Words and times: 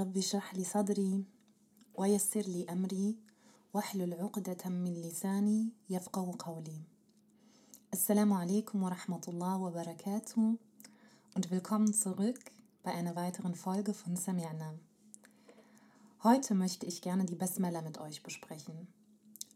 رب 0.00 0.16
اشرح 0.16 0.54
لي 0.54 0.64
صدري 0.64 1.24
ويسر 1.94 2.40
لي 2.40 2.64
أمري 2.72 3.16
واحلل 3.74 4.14
عقدة 4.14 4.70
من 4.70 4.94
لساني 4.94 5.68
يفقه 5.90 6.34
قولي. 6.38 6.82
Assalamu 7.90 8.34
alaikum 8.36 8.82
wa 8.82 8.90
rahmatullah 8.90 9.60
wa 9.60 9.70
barakatuh 9.70 10.58
und 11.34 11.50
willkommen 11.50 11.92
zurück 11.94 12.38
bei 12.82 12.92
einer 12.92 13.16
weiteren 13.16 13.54
Folge 13.54 13.94
von 13.94 14.16
Sami'na. 14.16 14.78
Heute 16.22 16.54
möchte 16.54 16.86
ich 16.86 17.00
gerne 17.00 17.24
die 17.24 17.34
Basmala 17.34 17.80
mit 17.82 17.98
euch 17.98 18.22
besprechen. 18.22 18.88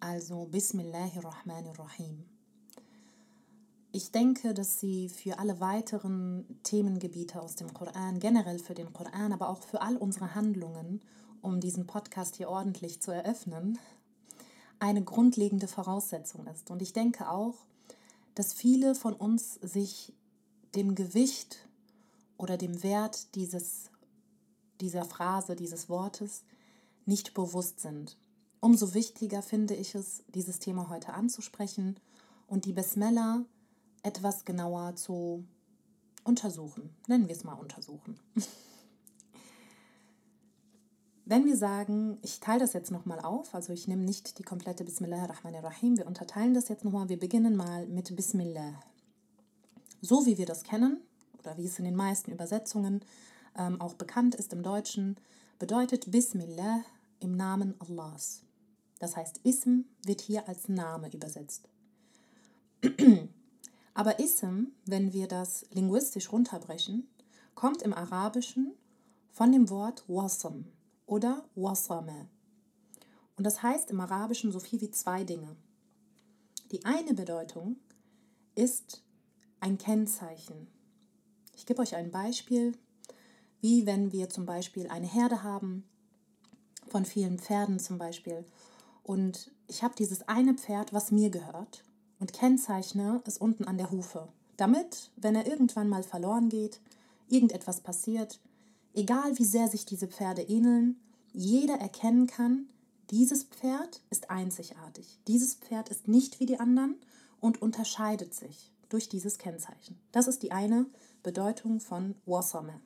Also 0.00 0.46
Bismillahirrahmanirrahim. 0.46 2.24
Ich 3.94 4.10
denke, 4.10 4.54
dass 4.54 4.80
sie 4.80 5.10
für 5.10 5.38
alle 5.38 5.60
weiteren 5.60 6.46
Themengebiete 6.62 7.42
aus 7.42 7.56
dem 7.56 7.74
Koran, 7.74 8.20
generell 8.20 8.58
für 8.58 8.72
den 8.72 8.94
Koran, 8.94 9.34
aber 9.34 9.50
auch 9.50 9.60
für 9.60 9.82
all 9.82 9.98
unsere 9.98 10.34
Handlungen, 10.34 11.02
um 11.42 11.60
diesen 11.60 11.86
Podcast 11.86 12.36
hier 12.36 12.48
ordentlich 12.48 13.02
zu 13.02 13.10
eröffnen, 13.10 13.78
eine 14.78 15.04
grundlegende 15.04 15.68
Voraussetzung 15.68 16.46
ist. 16.46 16.70
Und 16.70 16.80
ich 16.80 16.94
denke 16.94 17.28
auch, 17.28 17.66
dass 18.34 18.54
viele 18.54 18.94
von 18.94 19.12
uns 19.12 19.56
sich 19.56 20.14
dem 20.74 20.94
Gewicht 20.94 21.68
oder 22.38 22.56
dem 22.56 22.82
Wert 22.82 23.34
dieses, 23.34 23.90
dieser 24.80 25.04
Phrase, 25.04 25.54
dieses 25.54 25.90
Wortes 25.90 26.44
nicht 27.04 27.34
bewusst 27.34 27.80
sind. 27.80 28.16
Umso 28.58 28.94
wichtiger 28.94 29.42
finde 29.42 29.74
ich 29.74 29.94
es, 29.94 30.24
dieses 30.28 30.60
Thema 30.60 30.88
heute 30.88 31.12
anzusprechen 31.12 32.00
und 32.46 32.64
die 32.64 32.72
Besmella 32.72 33.44
etwas 34.02 34.44
genauer 34.44 34.96
zu 34.96 35.44
untersuchen. 36.24 36.90
Nennen 37.06 37.28
wir 37.28 37.36
es 37.36 37.44
mal 37.44 37.54
untersuchen. 37.54 38.18
Wenn 41.24 41.44
wir 41.46 41.56
sagen, 41.56 42.18
ich 42.22 42.40
teile 42.40 42.60
das 42.60 42.72
jetzt 42.72 42.90
nochmal 42.90 43.20
auf, 43.20 43.54
also 43.54 43.72
ich 43.72 43.86
nehme 43.86 44.02
nicht 44.02 44.38
die 44.38 44.42
komplette 44.42 44.84
Bismillah 44.84 45.22
ar-Rahman 45.22 45.54
ar-Rahim, 45.54 45.96
wir 45.96 46.06
unterteilen 46.06 46.52
das 46.52 46.68
jetzt 46.68 46.84
nochmal, 46.84 47.08
wir 47.08 47.18
beginnen 47.18 47.54
mal 47.56 47.86
mit 47.86 48.14
Bismillah. 48.14 48.80
So 50.00 50.26
wie 50.26 50.36
wir 50.36 50.46
das 50.46 50.64
kennen, 50.64 51.00
oder 51.38 51.56
wie 51.56 51.66
es 51.66 51.78
in 51.78 51.84
den 51.84 51.94
meisten 51.94 52.32
Übersetzungen 52.32 53.04
ähm, 53.56 53.80
auch 53.80 53.94
bekannt 53.94 54.34
ist 54.34 54.52
im 54.52 54.64
Deutschen, 54.64 55.16
bedeutet 55.58 56.10
Bismillah 56.10 56.82
im 57.20 57.36
Namen 57.36 57.76
Allahs. 57.78 58.42
Das 58.98 59.16
heißt, 59.16 59.40
Ism 59.44 59.82
wird 60.04 60.20
hier 60.20 60.48
als 60.48 60.68
Name 60.68 61.08
übersetzt. 61.12 61.68
Aber 63.94 64.18
Ism, 64.18 64.68
wenn 64.86 65.12
wir 65.12 65.28
das 65.28 65.66
linguistisch 65.70 66.32
runterbrechen, 66.32 67.08
kommt 67.54 67.82
im 67.82 67.92
Arabischen 67.92 68.74
von 69.30 69.52
dem 69.52 69.68
Wort 69.70 70.04
Wasam 70.08 70.66
oder 71.06 71.44
Wasame. 71.54 72.28
Und 73.36 73.44
das 73.44 73.62
heißt 73.62 73.90
im 73.90 74.00
Arabischen 74.00 74.52
so 74.52 74.60
viel 74.60 74.80
wie 74.80 74.90
zwei 74.90 75.24
Dinge. 75.24 75.56
Die 76.70 76.84
eine 76.84 77.14
Bedeutung 77.14 77.76
ist 78.54 79.02
ein 79.60 79.78
Kennzeichen. 79.78 80.68
Ich 81.54 81.66
gebe 81.66 81.82
euch 81.82 81.94
ein 81.94 82.10
Beispiel, 82.10 82.72
wie 83.60 83.86
wenn 83.86 84.12
wir 84.12 84.28
zum 84.28 84.46
Beispiel 84.46 84.88
eine 84.88 85.06
Herde 85.06 85.42
haben, 85.42 85.84
von 86.88 87.04
vielen 87.04 87.38
Pferden 87.38 87.78
zum 87.78 87.98
Beispiel, 87.98 88.44
und 89.02 89.50
ich 89.66 89.82
habe 89.82 89.94
dieses 89.96 90.28
eine 90.28 90.54
Pferd, 90.54 90.92
was 90.92 91.10
mir 91.10 91.30
gehört, 91.30 91.84
und 92.22 92.32
kennzeichne 92.32 93.20
es 93.26 93.36
unten 93.36 93.64
an 93.64 93.78
der 93.78 93.90
Hufe, 93.90 94.28
damit, 94.56 95.10
wenn 95.16 95.34
er 95.34 95.48
irgendwann 95.48 95.88
mal 95.88 96.04
verloren 96.04 96.48
geht, 96.50 96.78
irgendetwas 97.28 97.80
passiert, 97.80 98.38
egal 98.94 99.36
wie 99.40 99.44
sehr 99.44 99.66
sich 99.66 99.86
diese 99.86 100.06
Pferde 100.06 100.42
ähneln, 100.42 101.00
jeder 101.32 101.80
erkennen 101.80 102.28
kann, 102.28 102.68
dieses 103.10 103.42
Pferd 103.42 104.02
ist 104.10 104.30
einzigartig. 104.30 105.18
Dieses 105.26 105.54
Pferd 105.54 105.88
ist 105.88 106.06
nicht 106.06 106.38
wie 106.38 106.46
die 106.46 106.60
anderen 106.60 106.94
und 107.40 107.60
unterscheidet 107.60 108.34
sich 108.34 108.70
durch 108.88 109.08
dieses 109.08 109.38
Kennzeichen. 109.38 109.98
Das 110.12 110.28
ist 110.28 110.44
die 110.44 110.52
eine 110.52 110.86
Bedeutung 111.24 111.80
von 111.80 112.14
Wasame. 112.24 112.80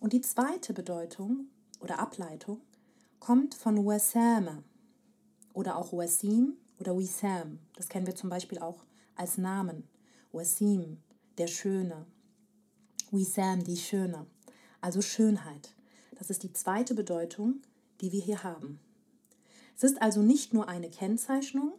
Und 0.00 0.14
die 0.14 0.22
zweite 0.22 0.72
Bedeutung 0.72 1.48
oder 1.78 1.98
Ableitung 1.98 2.62
kommt 3.20 3.54
von 3.54 3.84
Wasame 3.84 4.62
oder 5.52 5.76
auch 5.76 5.92
Wasim 5.92 6.56
oder 6.78 6.96
Wisam. 6.98 7.58
Das 7.76 7.88
kennen 7.88 8.06
wir 8.06 8.14
zum 8.14 8.30
Beispiel 8.30 8.58
auch 8.58 8.84
als 9.16 9.38
Namen. 9.38 9.84
Wasim, 10.32 10.98
der 11.38 11.46
Schöne. 11.46 12.06
Wisam, 13.10 13.64
die 13.64 13.76
Schöne. 13.76 14.26
Also 14.80 15.00
Schönheit. 15.00 15.74
Das 16.18 16.30
ist 16.30 16.42
die 16.42 16.52
zweite 16.52 16.94
Bedeutung, 16.94 17.62
die 18.00 18.12
wir 18.12 18.20
hier 18.20 18.42
haben. 18.42 18.80
Es 19.76 19.82
ist 19.82 20.00
also 20.00 20.22
nicht 20.22 20.52
nur 20.52 20.68
eine 20.68 20.90
Kennzeichnung, 20.90 21.72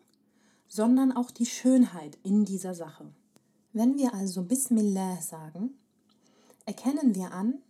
sondern 0.67 1.11
auch 1.11 1.31
die 1.31 1.45
Schönheit 1.45 2.17
in 2.23 2.45
dieser 2.45 2.73
Sache. 2.73 3.13
Wenn 3.73 3.97
wir 3.97 4.13
also 4.13 4.44
Bismillah 4.44 5.22
sagen, 5.22 5.78
erkennen 6.66 7.16
wir 7.16 7.31
an, 7.31 7.61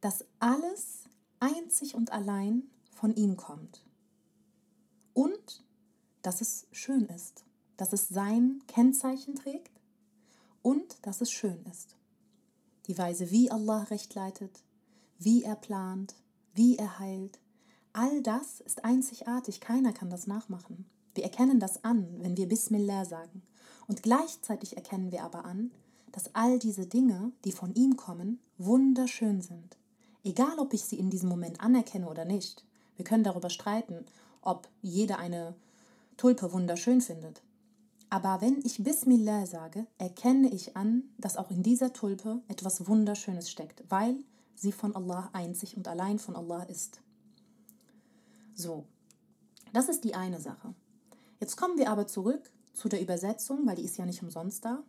dass 0.00 0.24
alles 0.38 1.04
einzig 1.40 1.94
und 1.94 2.12
allein 2.12 2.64
von 2.92 3.14
ihm 3.14 3.36
kommt. 3.36 3.84
Und 5.12 5.64
dass 6.28 6.42
es 6.42 6.66
schön 6.72 7.06
ist, 7.06 7.46
dass 7.78 7.94
es 7.94 8.10
sein 8.10 8.62
Kennzeichen 8.66 9.34
trägt 9.34 9.80
und 10.60 10.98
dass 11.00 11.22
es 11.22 11.30
schön 11.30 11.64
ist. 11.72 11.96
Die 12.86 12.98
Weise, 12.98 13.30
wie 13.30 13.50
Allah 13.50 13.84
recht 13.84 14.14
leitet, 14.14 14.62
wie 15.18 15.42
er 15.42 15.56
plant, 15.56 16.14
wie 16.52 16.76
er 16.76 16.98
heilt, 16.98 17.38
all 17.94 18.22
das 18.22 18.60
ist 18.60 18.84
einzigartig, 18.84 19.60
keiner 19.60 19.94
kann 19.94 20.10
das 20.10 20.26
nachmachen. 20.26 20.84
Wir 21.14 21.24
erkennen 21.24 21.60
das 21.60 21.82
an, 21.82 22.06
wenn 22.18 22.36
wir 22.36 22.46
Bismillah 22.46 23.06
sagen. 23.06 23.40
Und 23.86 24.02
gleichzeitig 24.02 24.76
erkennen 24.76 25.10
wir 25.10 25.24
aber 25.24 25.46
an, 25.46 25.70
dass 26.12 26.34
all 26.34 26.58
diese 26.58 26.84
Dinge, 26.84 27.32
die 27.46 27.52
von 27.52 27.74
ihm 27.74 27.96
kommen, 27.96 28.38
wunderschön 28.58 29.40
sind. 29.40 29.78
Egal, 30.24 30.58
ob 30.58 30.74
ich 30.74 30.84
sie 30.84 30.98
in 30.98 31.08
diesem 31.08 31.30
Moment 31.30 31.62
anerkenne 31.62 32.06
oder 32.06 32.26
nicht. 32.26 32.66
Wir 32.96 33.06
können 33.06 33.24
darüber 33.24 33.48
streiten, 33.48 34.04
ob 34.42 34.68
jeder 34.82 35.16
eine 35.16 35.56
Tulpe 36.18 36.52
wunderschön 36.52 37.00
findet. 37.00 37.42
Aber 38.10 38.40
wenn 38.40 38.60
ich 38.64 38.82
Bismillah 38.82 39.46
sage, 39.46 39.86
erkenne 39.98 40.50
ich 40.50 40.76
an, 40.76 41.04
dass 41.16 41.36
auch 41.36 41.50
in 41.50 41.62
dieser 41.62 41.92
Tulpe 41.92 42.42
etwas 42.48 42.88
Wunderschönes 42.88 43.48
steckt, 43.48 43.84
weil 43.88 44.16
sie 44.56 44.72
von 44.72 44.96
Allah 44.96 45.30
einzig 45.32 45.76
und 45.76 45.86
allein 45.86 46.18
von 46.18 46.34
Allah 46.34 46.64
ist. 46.64 47.00
So, 48.56 48.84
das 49.72 49.88
ist 49.88 50.02
die 50.02 50.16
eine 50.16 50.40
Sache. 50.40 50.74
Jetzt 51.38 51.56
kommen 51.56 51.78
wir 51.78 51.88
aber 51.88 52.08
zurück 52.08 52.50
zu 52.72 52.88
der 52.88 53.00
Übersetzung, 53.00 53.64
weil 53.64 53.76
die 53.76 53.84
ist 53.84 53.96
ja 53.96 54.04
nicht 54.04 54.22
umsonst 54.22 54.64
da, 54.64 54.82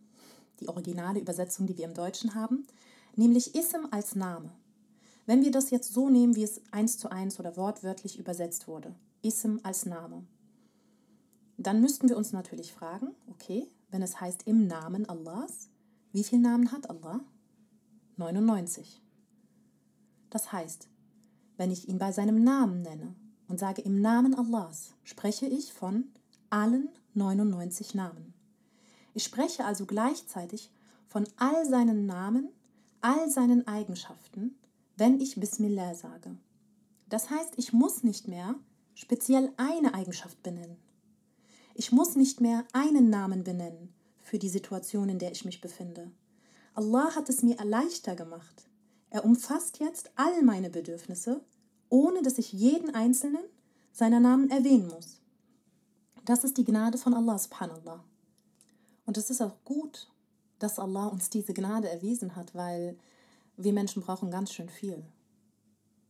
die 0.59 0.67
originale 0.67 1.19
Übersetzung, 1.19 1.67
die 1.67 1.77
wir 1.77 1.85
im 1.85 1.93
Deutschen 1.93 2.33
haben, 2.33 2.65
nämlich 3.15 3.53
Ism 3.53 3.85
als 3.91 4.15
Name. 4.15 4.49
Wenn 5.27 5.43
wir 5.43 5.51
das 5.51 5.69
jetzt 5.69 5.93
so 5.93 6.09
nehmen, 6.09 6.35
wie 6.35 6.43
es 6.43 6.59
eins 6.71 6.97
zu 6.97 7.11
eins 7.11 7.39
oder 7.39 7.55
wortwörtlich 7.55 8.17
übersetzt 8.17 8.67
wurde, 8.67 8.95
Ism 9.21 9.57
als 9.61 9.85
Name, 9.85 10.23
dann 11.67 11.81
müssten 11.81 12.09
wir 12.09 12.17
uns 12.17 12.31
natürlich 12.31 12.73
fragen, 12.73 13.15
okay, 13.29 13.69
wenn 13.89 14.01
es 14.01 14.21
heißt 14.21 14.47
im 14.47 14.67
Namen 14.67 15.07
Allahs, 15.09 15.69
wie 16.11 16.23
viele 16.23 16.41
Namen 16.41 16.71
hat 16.71 16.89
Allah? 16.89 17.19
99. 18.17 19.01
Das 20.29 20.51
heißt, 20.51 20.87
wenn 21.57 21.71
ich 21.71 21.89
ihn 21.89 21.97
bei 21.97 22.11
seinem 22.11 22.43
Namen 22.43 22.81
nenne 22.81 23.15
und 23.47 23.59
sage 23.59 23.81
im 23.81 24.01
Namen 24.01 24.35
Allahs, 24.35 24.93
spreche 25.03 25.47
ich 25.47 25.73
von 25.73 26.05
allen 26.49 26.89
99 27.13 27.95
Namen. 27.95 28.33
Ich 29.13 29.23
spreche 29.23 29.65
also 29.65 29.85
gleichzeitig 29.85 30.71
von 31.07 31.27
all 31.37 31.65
seinen 31.65 32.05
Namen, 32.05 32.49
all 33.01 33.29
seinen 33.29 33.67
Eigenschaften, 33.67 34.55
wenn 34.95 35.19
ich 35.19 35.39
Bismillah 35.39 35.95
sage. 35.95 36.37
Das 37.09 37.29
heißt, 37.29 37.55
ich 37.57 37.73
muss 37.73 38.03
nicht 38.03 38.27
mehr 38.27 38.55
speziell 38.93 39.51
eine 39.57 39.93
Eigenschaft 39.93 40.41
benennen. 40.43 40.77
Ich 41.73 41.91
muss 41.91 42.15
nicht 42.15 42.41
mehr 42.41 42.65
einen 42.73 43.09
Namen 43.09 43.43
benennen 43.43 43.93
für 44.21 44.39
die 44.39 44.49
Situation, 44.49 45.09
in 45.09 45.19
der 45.19 45.31
ich 45.31 45.45
mich 45.45 45.61
befinde. 45.61 46.11
Allah 46.73 47.15
hat 47.15 47.29
es 47.29 47.41
mir 47.41 47.57
leichter 47.63 48.15
gemacht, 48.15 48.69
er 49.09 49.25
umfasst 49.25 49.79
jetzt 49.79 50.11
all 50.15 50.43
meine 50.43 50.69
Bedürfnisse, 50.69 51.41
ohne 51.89 52.21
dass 52.21 52.37
ich 52.37 52.53
jeden 52.53 52.93
einzelnen 52.93 53.43
seiner 53.91 54.19
Namen 54.19 54.51
erwähnen 54.51 54.87
muss. 54.87 55.19
Das 56.25 56.43
ist 56.43 56.57
die 56.57 56.63
Gnade 56.63 56.97
von 56.97 57.13
Allah 57.15 57.39
subhanallah. 57.39 58.03
Und 59.05 59.17
es 59.17 59.31
ist 59.31 59.41
auch 59.41 59.55
gut, 59.65 60.11
dass 60.59 60.77
Allah 60.77 61.07
uns 61.07 61.31
diese 61.31 61.53
Gnade 61.53 61.89
erwiesen 61.89 62.35
hat, 62.35 62.53
weil 62.53 62.97
wir 63.57 63.73
Menschen 63.73 64.03
brauchen 64.03 64.29
ganz 64.29 64.53
schön 64.53 64.69
viel. 64.69 65.03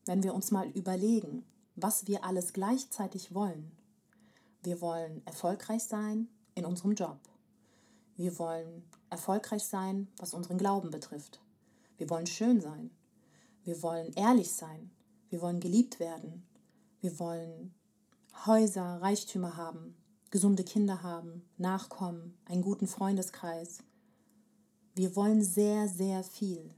Wenn 0.05 0.23
wir 0.23 0.33
uns 0.33 0.51
mal 0.51 0.67
überlegen, 0.71 1.45
was 1.75 2.07
wir 2.07 2.25
alles 2.25 2.51
gleichzeitig 2.51 3.33
wollen. 3.33 3.71
Wir 4.61 4.81
wollen 4.81 5.25
erfolgreich 5.25 5.83
sein 5.83 6.27
in 6.55 6.65
unserem 6.65 6.93
Job. 6.93 7.19
Wir 8.17 8.37
wollen 8.37 8.83
erfolgreich 9.09 9.63
sein, 9.63 10.09
was 10.17 10.33
unseren 10.33 10.57
Glauben 10.57 10.91
betrifft. 10.91 11.39
Wir 11.97 12.09
wollen 12.09 12.27
schön 12.27 12.59
sein. 12.59 12.91
Wir 13.63 13.81
wollen 13.81 14.11
ehrlich 14.13 14.51
sein. 14.51 14.91
Wir 15.29 15.41
wollen 15.41 15.61
geliebt 15.61 15.99
werden. 16.01 16.43
Wir 16.99 17.17
wollen 17.19 17.73
Häuser, 18.45 19.01
Reichtümer 19.01 19.55
haben, 19.55 19.95
gesunde 20.31 20.65
Kinder 20.65 21.03
haben, 21.03 21.43
Nachkommen, 21.57 22.37
einen 22.45 22.61
guten 22.61 22.87
Freundeskreis. 22.87 23.79
Wir 24.95 25.15
wollen 25.15 25.41
sehr, 25.41 25.87
sehr 25.87 26.23
viel. 26.23 26.73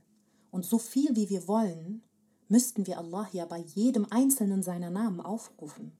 Und 0.52 0.64
so 0.64 0.78
viel 0.78 1.16
wie 1.16 1.28
wir 1.30 1.48
wollen, 1.48 2.04
müssten 2.48 2.86
wir 2.86 2.98
Allah 2.98 3.28
ja 3.32 3.46
bei 3.46 3.58
jedem 3.58 4.06
einzelnen 4.10 4.62
seiner 4.62 4.90
Namen 4.90 5.20
aufrufen. 5.20 5.92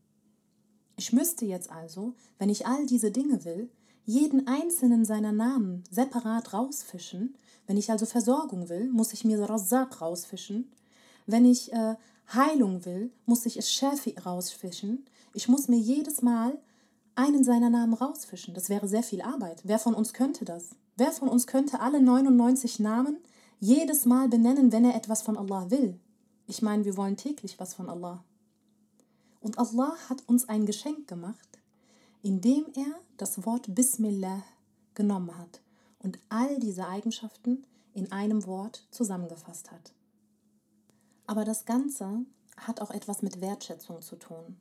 Ich 0.97 1.13
müsste 1.13 1.45
jetzt 1.45 1.71
also, 1.71 2.15
wenn 2.39 2.51
ich 2.51 2.67
all 2.67 2.87
diese 2.87 3.11
Dinge 3.11 3.45
will, 3.45 3.71
jeden 4.05 4.47
einzelnen 4.47 5.05
seiner 5.05 5.33
Namen 5.33 5.85
separat 5.91 6.53
rausfischen. 6.53 7.37
Wenn 7.67 7.77
ich 7.77 7.91
also 7.91 8.07
Versorgung 8.07 8.69
will, 8.69 8.91
muss 8.91 9.13
ich 9.13 9.25
mir 9.25 9.41
Razak 9.41 10.01
rausfischen. 10.01 10.71
Wenn 11.27 11.45
ich 11.45 11.73
äh, 11.73 11.95
Heilung 12.33 12.85
will, 12.85 13.13
muss 13.27 13.47
ich 13.47 13.57
es 13.57 13.71
Shafi 13.71 14.17
rausfischen. 14.25 15.07
Ich 15.35 15.49
muss 15.49 15.69
mir 15.69 15.79
jedes 15.79 16.23
Mal 16.23 16.59
einen 17.15 17.45
seiner 17.45 17.71
Namen 17.71 17.95
rausfischen. 17.95 18.55
Das 18.55 18.69
wäre 18.69 18.89
sehr 18.89 19.03
viel 19.03 19.23
Arbeit. 19.23 19.61
Wer 19.65 19.79
von 19.79 19.95
uns 19.95 20.13
könnte 20.13 20.45
das? 20.45 20.71
Wer 20.97 21.13
von 21.13 21.29
uns 21.29 21.47
könnte 21.47 21.81
alle 21.81 22.01
99 22.01 22.81
Namen 22.81 23.19
jedes 23.61 24.05
Mal 24.05 24.29
benennen, 24.29 24.73
wenn 24.73 24.85
er 24.85 24.97
etwas 24.97 25.23
von 25.23 25.37
Allah 25.37 25.71
will? 25.71 25.99
Ich 26.47 26.63
meine, 26.63 26.85
wir 26.85 26.97
wollen 26.97 27.17
täglich 27.17 27.59
was 27.59 27.75
von 27.75 27.89
Allah. 27.89 28.25
Und 29.43 29.59
Allah 29.59 29.97
hat 30.09 30.23
uns 30.29 30.49
ein 30.49 30.67
Geschenk 30.67 31.09
gemacht, 31.09 31.59
indem 32.23 32.67
er 32.75 33.01
das 33.17 33.45
Wort 33.45 33.75
Bismillah 33.75 34.43
genommen 34.95 35.37
hat 35.37 35.61
und 35.99 36.19
all 36.29 36.59
diese 36.61 36.87
Eigenschaften 36.87 37.67
in 37.93 38.11
einem 38.13 38.47
Wort 38.47 38.87
zusammengefasst 38.91 39.71
hat. 39.73 39.93
Aber 41.27 41.45
das 41.45 41.65
Ganze 41.65 42.25
hat 42.57 42.81
auch 42.81 42.91
etwas 42.91 43.23
mit 43.23 43.41
Wertschätzung 43.41 44.01
zu 44.01 44.17
tun. 44.17 44.57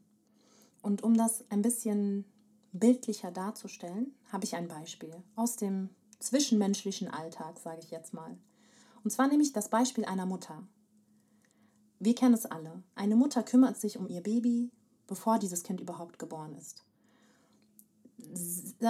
Und 0.81 1.03
um 1.03 1.15
das 1.15 1.43
ein 1.49 1.61
bisschen 1.61 2.25
bildlicher 2.73 3.31
darzustellen, 3.31 4.15
habe 4.31 4.45
ich 4.45 4.55
ein 4.55 4.67
Beispiel 4.67 5.13
aus 5.35 5.57
dem 5.57 5.89
zwischenmenschlichen 6.19 7.09
Alltag, 7.09 7.59
sage 7.59 7.81
ich 7.83 7.91
jetzt 7.91 8.13
mal. 8.13 8.37
Und 9.03 9.11
zwar 9.11 9.27
nehme 9.27 9.43
ich 9.43 9.53
das 9.53 9.69
Beispiel 9.69 10.05
einer 10.05 10.25
Mutter. 10.25 10.63
Wir 12.03 12.15
kennen 12.15 12.33
es 12.33 12.47
alle. 12.47 12.81
Eine 12.95 13.15
Mutter 13.15 13.43
kümmert 13.43 13.77
sich 13.77 13.99
um 13.99 14.07
ihr 14.07 14.21
Baby, 14.21 14.71
bevor 15.05 15.37
dieses 15.37 15.61
Kind 15.61 15.79
überhaupt 15.79 16.17
geboren 16.17 16.55
ist. 16.57 16.83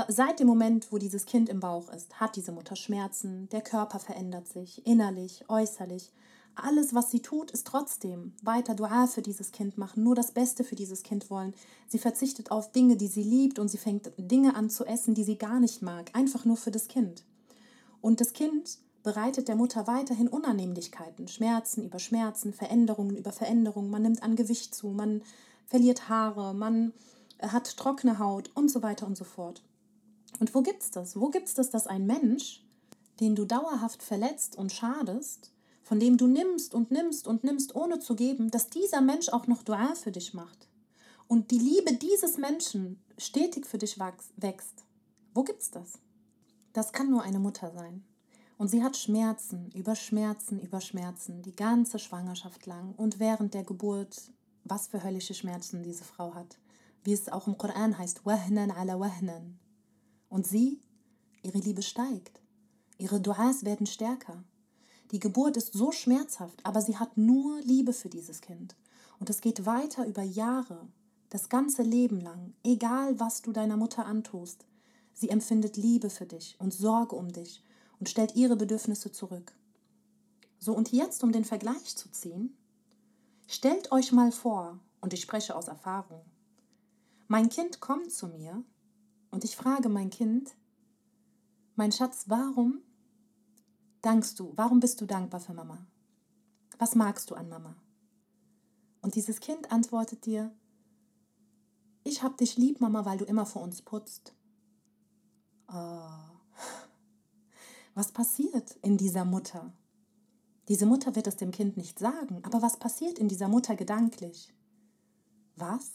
Seit 0.08 0.40
dem 0.40 0.48
Moment, 0.48 0.94
wo 0.94 0.98
dieses 0.98 1.26
Kind 1.26 1.50
im 1.50 1.60
Bauch 1.60 1.92
ist, 1.92 2.22
hat 2.22 2.38
diese 2.38 2.54
Mutter 2.54 2.78
Schmerzen, 2.78 3.50
der 3.50 3.60
Körper 3.60 4.00
verändert 4.00 4.48
sich, 4.48 4.86
innerlich, 4.88 5.44
äußerlich. 5.50 6.14
Alles, 6.56 6.96
was 6.96 7.12
sie 7.12 7.22
tut, 7.22 7.52
ist 7.52 7.68
trotzdem 7.68 8.32
weiter 8.44 8.76
Dua 8.76 9.08
für 9.08 9.22
dieses 9.22 9.52
Kind 9.52 9.78
machen, 9.78 10.04
nur 10.04 10.16
das 10.16 10.32
Beste 10.32 10.64
für 10.64 10.76
dieses 10.76 11.04
Kind 11.04 11.30
wollen. 11.30 11.54
Sie 11.90 12.00
verzichtet 12.00 12.50
auf 12.50 12.72
Dinge, 12.72 12.96
die 12.96 13.08
sie 13.08 13.24
liebt 13.24 13.60
und 13.60 13.68
sie 13.68 13.78
fängt 13.78 14.10
Dinge 14.18 14.56
an 14.56 14.70
zu 14.70 14.86
essen, 14.86 15.16
die 15.16 15.26
sie 15.26 15.38
gar 15.38 15.60
nicht 15.60 15.82
mag, 15.82 16.12
einfach 16.14 16.46
nur 16.46 16.56
für 16.56 16.72
das 16.72 16.88
Kind. 16.88 17.26
Und 18.00 18.22
das 18.22 18.32
Kind 18.32 18.80
bereitet 19.04 19.48
der 19.48 19.56
Mutter 19.56 19.88
weiterhin 19.88 20.28
Unannehmlichkeiten, 20.28 21.28
Schmerzen 21.28 21.84
über 21.84 22.00
Schmerzen, 22.00 22.54
Veränderungen 22.54 23.18
über 23.18 23.32
Veränderungen. 23.32 23.90
Man 23.90 24.04
nimmt 24.04 24.24
an 24.24 24.36
Gewicht 24.36 24.76
zu, 24.76 24.90
man 24.90 25.22
verliert 25.66 26.10
Haare, 26.10 26.54
man 26.54 26.94
äh, 27.40 27.48
hat 27.48 27.78
trockene 27.78 28.20
Haut 28.20 28.52
und 28.56 28.70
so 28.70 28.84
weiter 28.84 29.08
und 29.08 29.18
so 29.18 29.24
fort. 29.24 29.64
Und 30.40 30.54
wo 30.56 30.62
gibt's 30.62 30.92
das? 30.92 31.20
Wo 31.20 31.30
gibt's 31.30 31.54
das, 31.54 31.70
dass 31.70 31.88
ein 31.88 32.06
Mensch, 32.06 32.64
den 33.20 33.36
du 33.36 33.46
dauerhaft 33.46 34.04
verletzt 34.04 34.56
und 34.56 34.72
schadest, 34.72 35.52
von 35.84 36.00
dem 36.00 36.18
du 36.18 36.28
nimmst 36.28 36.74
und 36.74 36.92
nimmst 36.92 37.28
und 37.28 37.44
nimmst, 37.44 37.76
ohne 37.76 38.00
zu 38.00 38.16
geben, 38.16 38.50
dass 38.50 38.70
dieser 38.70 39.02
Mensch 39.02 39.30
auch 39.30 39.48
noch 39.48 39.64
Dua 39.64 39.94
für 39.96 40.12
dich 40.12 40.34
macht 40.34 40.68
und 41.28 41.52
die 41.52 41.60
Liebe 41.60 41.94
dieses 41.94 42.38
Menschen 42.38 43.02
stetig 43.18 43.66
für 43.66 43.78
dich 43.78 43.98
wächst? 44.00 44.86
Wo 45.34 45.44
gibt's 45.44 45.72
das? 45.72 46.00
Das 46.74 46.94
kann 46.94 47.10
nur 47.10 47.24
eine 47.24 47.40
Mutter 47.40 47.72
sein. 47.72 48.04
Und 48.62 48.68
sie 48.68 48.84
hat 48.84 48.96
Schmerzen 48.96 49.72
über 49.72 49.96
Schmerzen 49.96 50.60
über 50.60 50.82
Schmerzen 50.82 51.42
die 51.42 51.56
ganze 51.56 51.98
Schwangerschaft 51.98 52.68
lang 52.68 52.94
und 52.96 53.20
während 53.20 53.56
der 53.56 53.64
Geburt, 53.64 54.32
was 54.66 54.86
für 54.86 55.04
höllische 55.04 55.34
Schmerzen 55.34 55.82
diese 55.82 56.04
Frau 56.04 56.36
hat. 56.36 56.60
Wie 57.04 57.12
es 57.12 57.28
auch 57.28 57.48
im 57.48 57.58
Koran 57.58 57.98
heißt, 57.98 58.24
wahnan 58.24 58.70
ala 58.70 59.00
wahnan. 59.00 59.58
Und 60.30 60.46
sie, 60.46 60.80
ihre 61.42 61.58
Liebe 61.58 61.82
steigt. 61.82 62.40
Ihre 63.00 63.20
Duas 63.20 63.66
werden 63.66 63.88
stärker. 63.88 64.44
Die 65.10 65.20
Geburt 65.20 65.58
ist 65.58 65.74
so 65.74 65.92
schmerzhaft, 65.92 66.64
aber 66.64 66.84
sie 66.84 66.98
hat 66.98 67.18
nur 67.18 67.60
Liebe 67.62 67.94
für 67.94 68.10
dieses 68.10 68.42
Kind. 68.42 68.76
Und 69.18 69.32
es 69.32 69.42
geht 69.42 69.66
weiter 69.66 70.06
über 70.06 70.22
Jahre, 70.22 70.88
das 71.30 71.50
ganze 71.50 71.82
Leben 71.82 72.22
lang, 72.22 72.54
egal 72.64 73.20
was 73.20 73.42
du 73.42 73.54
deiner 73.54 73.78
Mutter 73.78 74.06
antust. 74.06 74.68
Sie 75.16 75.30
empfindet 75.30 75.78
Liebe 75.78 76.12
für 76.12 76.28
dich 76.28 76.58
und 76.60 76.76
Sorge 76.76 77.16
um 77.16 77.32
dich 77.32 77.64
und 78.02 78.10
stellt 78.10 78.36
ihre 78.36 78.56
Bedürfnisse 78.56 79.12
zurück. 79.12 79.54
So, 80.58 80.74
und 80.74 80.92
jetzt, 80.92 81.24
um 81.24 81.32
den 81.32 81.46
Vergleich 81.46 81.96
zu 81.96 82.10
ziehen, 82.10 82.58
stellt 83.48 83.92
euch 83.92 84.12
mal 84.12 84.32
vor, 84.32 84.80
und 85.02 85.14
ich 85.14 85.22
spreche 85.22 85.56
aus 85.56 85.68
Erfahrung, 85.68 86.26
mein 87.28 87.50
Kind 87.50 87.80
kommt 87.80 88.12
zu 88.12 88.28
mir 88.28 88.64
und 89.30 89.44
ich 89.44 89.56
frage 89.56 89.88
mein 89.88 90.10
Kind, 90.10 90.56
mein 91.76 91.92
Schatz, 91.92 92.26
warum 92.26 92.82
dankst 94.02 94.40
du, 94.40 94.52
warum 94.56 94.80
bist 94.80 95.00
du 95.00 95.06
dankbar 95.06 95.40
für 95.40 95.54
Mama? 95.54 95.86
Was 96.80 96.96
magst 96.96 97.30
du 97.30 97.36
an 97.36 97.50
Mama? 97.50 97.76
Und 99.04 99.14
dieses 99.14 99.40
Kind 99.40 99.72
antwortet 99.72 100.26
dir, 100.26 100.52
ich 102.04 102.24
hab 102.24 102.38
dich 102.38 102.58
lieb, 102.58 102.82
Mama, 102.82 103.06
weil 103.06 103.20
du 103.20 103.26
immer 103.26 103.46
für 103.46 103.60
uns 103.60 103.84
putzt. 103.84 104.34
Oh. 105.68 106.31
Was 107.94 108.12
passiert 108.12 108.78
in 108.82 108.98
dieser 108.98 109.26
Mutter? 109.26 109.74
Diese 110.68 110.86
Mutter 110.86 111.16
wird 111.16 111.28
es 111.28 111.36
dem 111.36 111.52
Kind 111.52 111.76
nicht 111.76 112.00
sagen, 112.00 112.40
aber 112.44 112.62
was 112.62 112.78
passiert 112.78 113.20
in 113.20 113.28
dieser 113.28 113.50
Mutter 113.50 113.76
gedanklich? 113.76 114.54
Was? 115.56 115.92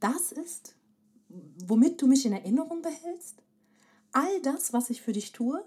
Das 0.00 0.32
ist, 0.32 0.74
womit 1.66 2.02
du 2.02 2.06
mich 2.06 2.26
in 2.26 2.32
Erinnerung 2.32 2.82
behältst? 2.82 3.42
All 4.12 4.40
das, 4.42 4.72
was 4.72 4.90
ich 4.90 5.00
für 5.00 5.12
dich 5.12 5.32
tue? 5.32 5.64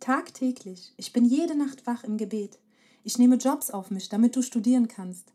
Tagtäglich. 0.00 0.94
Ich 0.96 1.12
bin 1.12 1.24
jede 1.24 1.54
Nacht 1.54 1.86
wach 1.86 2.04
im 2.04 2.16
Gebet. 2.16 2.58
Ich 3.02 3.18
nehme 3.18 3.36
Jobs 3.36 3.70
auf 3.70 3.90
mich, 3.90 4.08
damit 4.08 4.34
du 4.34 4.42
studieren 4.42 4.88
kannst. 4.88 5.32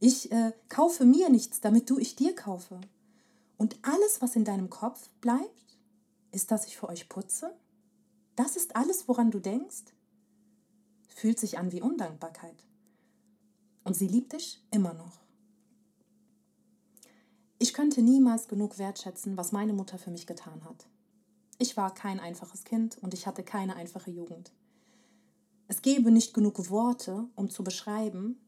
Ich 0.00 0.32
äh, 0.32 0.52
kaufe 0.68 1.04
mir 1.04 1.28
nichts, 1.28 1.60
damit 1.60 1.90
du 1.90 1.98
ich 1.98 2.16
dir 2.16 2.34
kaufe. 2.34 2.80
Und 3.58 3.76
alles, 3.82 4.20
was 4.20 4.36
in 4.36 4.44
deinem 4.44 4.70
Kopf 4.70 5.08
bleibt, 5.20 5.76
ist, 6.32 6.50
dass 6.50 6.66
ich 6.66 6.76
für 6.76 6.88
euch 6.88 7.08
putze, 7.08 7.54
das 8.36 8.56
ist 8.56 8.76
alles, 8.76 9.08
woran 9.08 9.30
du 9.30 9.40
denkst? 9.40 9.84
Fühlt 11.08 11.38
sich 11.38 11.58
an 11.58 11.72
wie 11.72 11.82
Undankbarkeit. 11.82 12.64
Und 13.84 13.96
sie 13.96 14.06
liebt 14.06 14.32
dich 14.32 14.62
immer 14.70 14.94
noch. 14.94 15.20
Ich 17.58 17.72
könnte 17.72 18.02
niemals 18.02 18.48
genug 18.48 18.78
wertschätzen, 18.78 19.36
was 19.36 19.52
meine 19.52 19.72
Mutter 19.72 19.98
für 19.98 20.10
mich 20.10 20.26
getan 20.26 20.62
hat. 20.64 20.86
Ich 21.58 21.76
war 21.76 21.94
kein 21.94 22.20
einfaches 22.20 22.64
Kind 22.64 22.98
und 22.98 23.14
ich 23.14 23.26
hatte 23.26 23.42
keine 23.42 23.76
einfache 23.76 24.10
Jugend. 24.10 24.52
Es 25.68 25.80
gäbe 25.80 26.10
nicht 26.10 26.34
genug 26.34 26.68
Worte, 26.68 27.24
um 27.34 27.48
zu 27.48 27.64
beschreiben, 27.64 28.38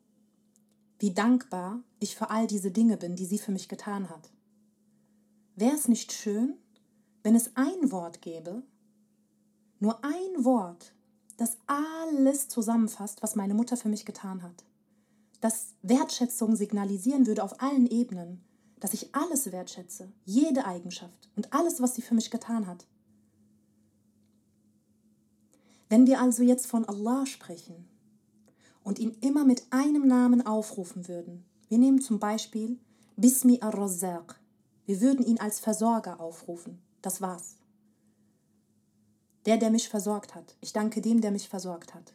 wie 0.99 1.14
dankbar 1.14 1.83
ich 2.00 2.16
für 2.16 2.28
all 2.30 2.47
diese 2.47 2.71
Dinge 2.71 2.97
bin, 2.97 3.16
die 3.16 3.25
sie 3.25 3.38
für 3.38 3.52
mich 3.52 3.68
getan 3.68 4.11
hat. 4.11 4.30
Wäre 5.57 5.75
es 5.75 5.88
nicht 5.88 6.12
schön, 6.12 6.59
wenn 7.23 7.35
es 7.35 7.57
ein 7.57 7.90
Wort 7.90 8.21
gäbe, 8.21 8.62
nur 9.81 10.05
ein 10.05 10.45
Wort, 10.45 10.93
das 11.37 11.57
alles 11.67 12.49
zusammenfasst, 12.49 13.23
was 13.23 13.37
meine 13.37 13.55
Mutter 13.55 13.77
für 13.77 13.89
mich 13.89 14.05
getan 14.05 14.43
hat. 14.43 14.65
Das 15.41 15.75
Wertschätzung 15.83 16.57
signalisieren 16.57 17.27
würde 17.27 17.45
auf 17.45 17.63
allen 17.63 17.87
Ebenen, 17.87 18.43
dass 18.81 18.95
ich 18.95 19.15
alles 19.15 19.51
wertschätze, 19.53 20.11
jede 20.25 20.65
Eigenschaft 20.67 21.29
und 21.37 21.53
alles, 21.53 21.81
was 21.81 21.95
sie 21.95 22.03
für 22.03 22.15
mich 22.15 22.31
getan 22.31 22.67
hat. 22.67 22.87
Wenn 25.89 26.07
wir 26.07 26.21
also 26.21 26.43
jetzt 26.43 26.67
von 26.67 26.85
Allah 26.85 27.25
sprechen 27.25 27.89
und 28.83 28.99
ihn 28.99 29.17
immer 29.21 29.45
mit 29.45 29.65
einem 29.71 30.07
Namen 30.07 30.45
aufrufen 30.45 31.09
würden, 31.09 31.45
wir 31.69 31.79
nehmen 31.79 32.01
zum 32.01 32.19
Beispiel 32.19 32.79
Bismi 33.17 33.61
ar-Razzaq, 33.61 34.39
wir 34.87 35.01
würden 35.01 35.25
ihn 35.25 35.39
als 35.39 35.61
Versorger 35.61 36.21
aufrufen, 36.21 36.79
das 37.01 37.21
war's. 37.21 37.58
Der, 39.49 39.57
der 39.57 39.71
mich 39.71 39.88
versorgt 39.88 40.35
hat. 40.35 40.59
Ich 40.61 40.75
danke 40.75 41.00
dem, 41.00 41.23
der 41.23 41.31
mich 41.31 41.49
versorgt 41.49 41.95
hat. 41.95 42.12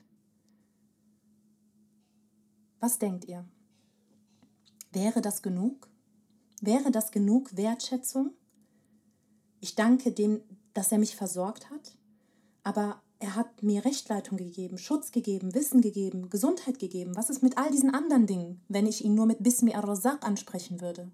Was 2.79 2.99
denkt 2.99 3.25
ihr? 3.25 3.43
Wäre 4.91 5.19
das 5.19 5.41
genug? 5.41 5.89
Wäre 6.61 6.91
das 6.91 7.09
genug 7.09 7.57
Wertschätzung? 7.57 8.33
Ich 9.61 9.73
danke 9.73 10.11
dem, 10.11 10.41
dass 10.75 10.91
er 10.91 10.99
mich 10.99 11.15
versorgt 11.15 11.71
hat, 11.71 11.97
aber 12.61 13.01
er 13.17 13.35
hat 13.35 13.63
mir 13.63 13.83
Rechtleitung 13.83 14.37
gegeben, 14.37 14.77
Schutz 14.77 15.11
gegeben, 15.11 15.55
Wissen 15.55 15.81
gegeben, 15.81 16.29
Gesundheit 16.29 16.77
gegeben. 16.77 17.15
Was 17.15 17.31
ist 17.31 17.41
mit 17.41 17.57
all 17.57 17.71
diesen 17.71 17.95
anderen 17.95 18.27
Dingen, 18.27 18.61
wenn 18.67 18.85
ich 18.85 19.03
ihn 19.03 19.15
nur 19.15 19.25
mit 19.25 19.41
Bismi 19.41 19.73
ar-Razak 19.73 20.23
ansprechen 20.23 20.81
würde? 20.81 21.11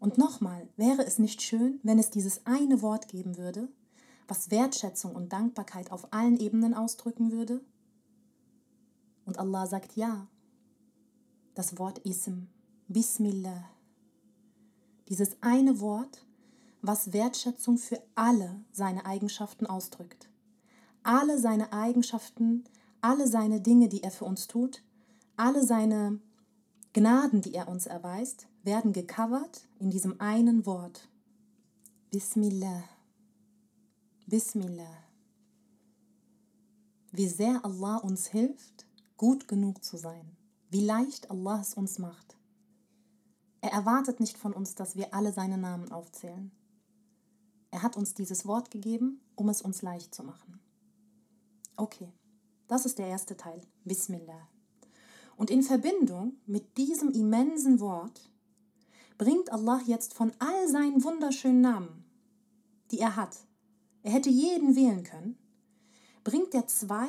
Und 0.00 0.18
nochmal, 0.18 0.68
wäre 0.76 1.06
es 1.06 1.20
nicht 1.20 1.40
schön, 1.40 1.78
wenn 1.84 2.00
es 2.00 2.10
dieses 2.10 2.44
eine 2.46 2.82
Wort 2.82 3.06
geben 3.06 3.36
würde, 3.36 3.68
was 4.28 4.50
Wertschätzung 4.50 5.14
und 5.14 5.32
Dankbarkeit 5.32 5.92
auf 5.92 6.12
allen 6.12 6.38
Ebenen 6.38 6.74
ausdrücken 6.74 7.32
würde? 7.32 7.60
Und 9.24 9.38
Allah 9.38 9.66
sagt 9.66 9.96
ja. 9.96 10.26
Das 11.54 11.78
Wort 11.78 11.98
Ism, 11.98 12.46
Bismillah. 12.88 13.64
Dieses 15.08 15.36
eine 15.42 15.80
Wort, 15.80 16.24
was 16.80 17.12
Wertschätzung 17.12 17.78
für 17.78 18.02
alle 18.14 18.64
seine 18.72 19.06
Eigenschaften 19.06 19.66
ausdrückt. 19.66 20.28
Alle 21.02 21.38
seine 21.38 21.72
Eigenschaften, 21.72 22.64
alle 23.00 23.28
seine 23.28 23.60
Dinge, 23.60 23.88
die 23.88 24.02
er 24.02 24.10
für 24.10 24.24
uns 24.24 24.46
tut, 24.46 24.82
alle 25.36 25.64
seine 25.64 26.20
Gnaden, 26.92 27.40
die 27.40 27.54
er 27.54 27.68
uns 27.68 27.86
erweist, 27.86 28.46
werden 28.62 28.92
gecovert 28.92 29.66
in 29.78 29.90
diesem 29.90 30.20
einen 30.20 30.66
Wort. 30.66 31.08
Bismillah. 32.10 32.84
Bismillah. 34.32 35.04
Wie 37.10 37.28
sehr 37.28 37.62
Allah 37.66 37.98
uns 37.98 38.28
hilft, 38.28 38.86
gut 39.18 39.46
genug 39.46 39.84
zu 39.84 39.98
sein. 39.98 40.38
Wie 40.70 40.80
leicht 40.80 41.30
Allah 41.30 41.60
es 41.60 41.74
uns 41.74 41.98
macht. 41.98 42.38
Er 43.60 43.72
erwartet 43.72 44.20
nicht 44.20 44.38
von 44.38 44.54
uns, 44.54 44.74
dass 44.74 44.96
wir 44.96 45.12
alle 45.12 45.34
seine 45.34 45.58
Namen 45.58 45.92
aufzählen. 45.92 46.50
Er 47.72 47.82
hat 47.82 47.98
uns 47.98 48.14
dieses 48.14 48.46
Wort 48.46 48.70
gegeben, 48.70 49.20
um 49.34 49.50
es 49.50 49.60
uns 49.60 49.82
leicht 49.82 50.14
zu 50.14 50.24
machen. 50.24 50.60
Okay, 51.76 52.10
das 52.68 52.86
ist 52.86 52.98
der 52.98 53.08
erste 53.08 53.36
Teil. 53.36 53.60
Bismillah. 53.84 54.48
Und 55.36 55.50
in 55.50 55.62
Verbindung 55.62 56.38
mit 56.46 56.78
diesem 56.78 57.10
immensen 57.10 57.80
Wort 57.80 58.30
bringt 59.18 59.52
Allah 59.52 59.82
jetzt 59.84 60.14
von 60.14 60.32
all 60.38 60.68
seinen 60.68 61.04
wunderschönen 61.04 61.60
Namen, 61.60 62.06
die 62.92 62.98
er 62.98 63.16
hat, 63.16 63.36
er 64.02 64.12
hätte 64.12 64.30
jeden 64.30 64.74
wählen 64.74 65.04
können, 65.04 65.36
bringt 66.24 66.54
er 66.54 66.66
zwei 66.66 67.08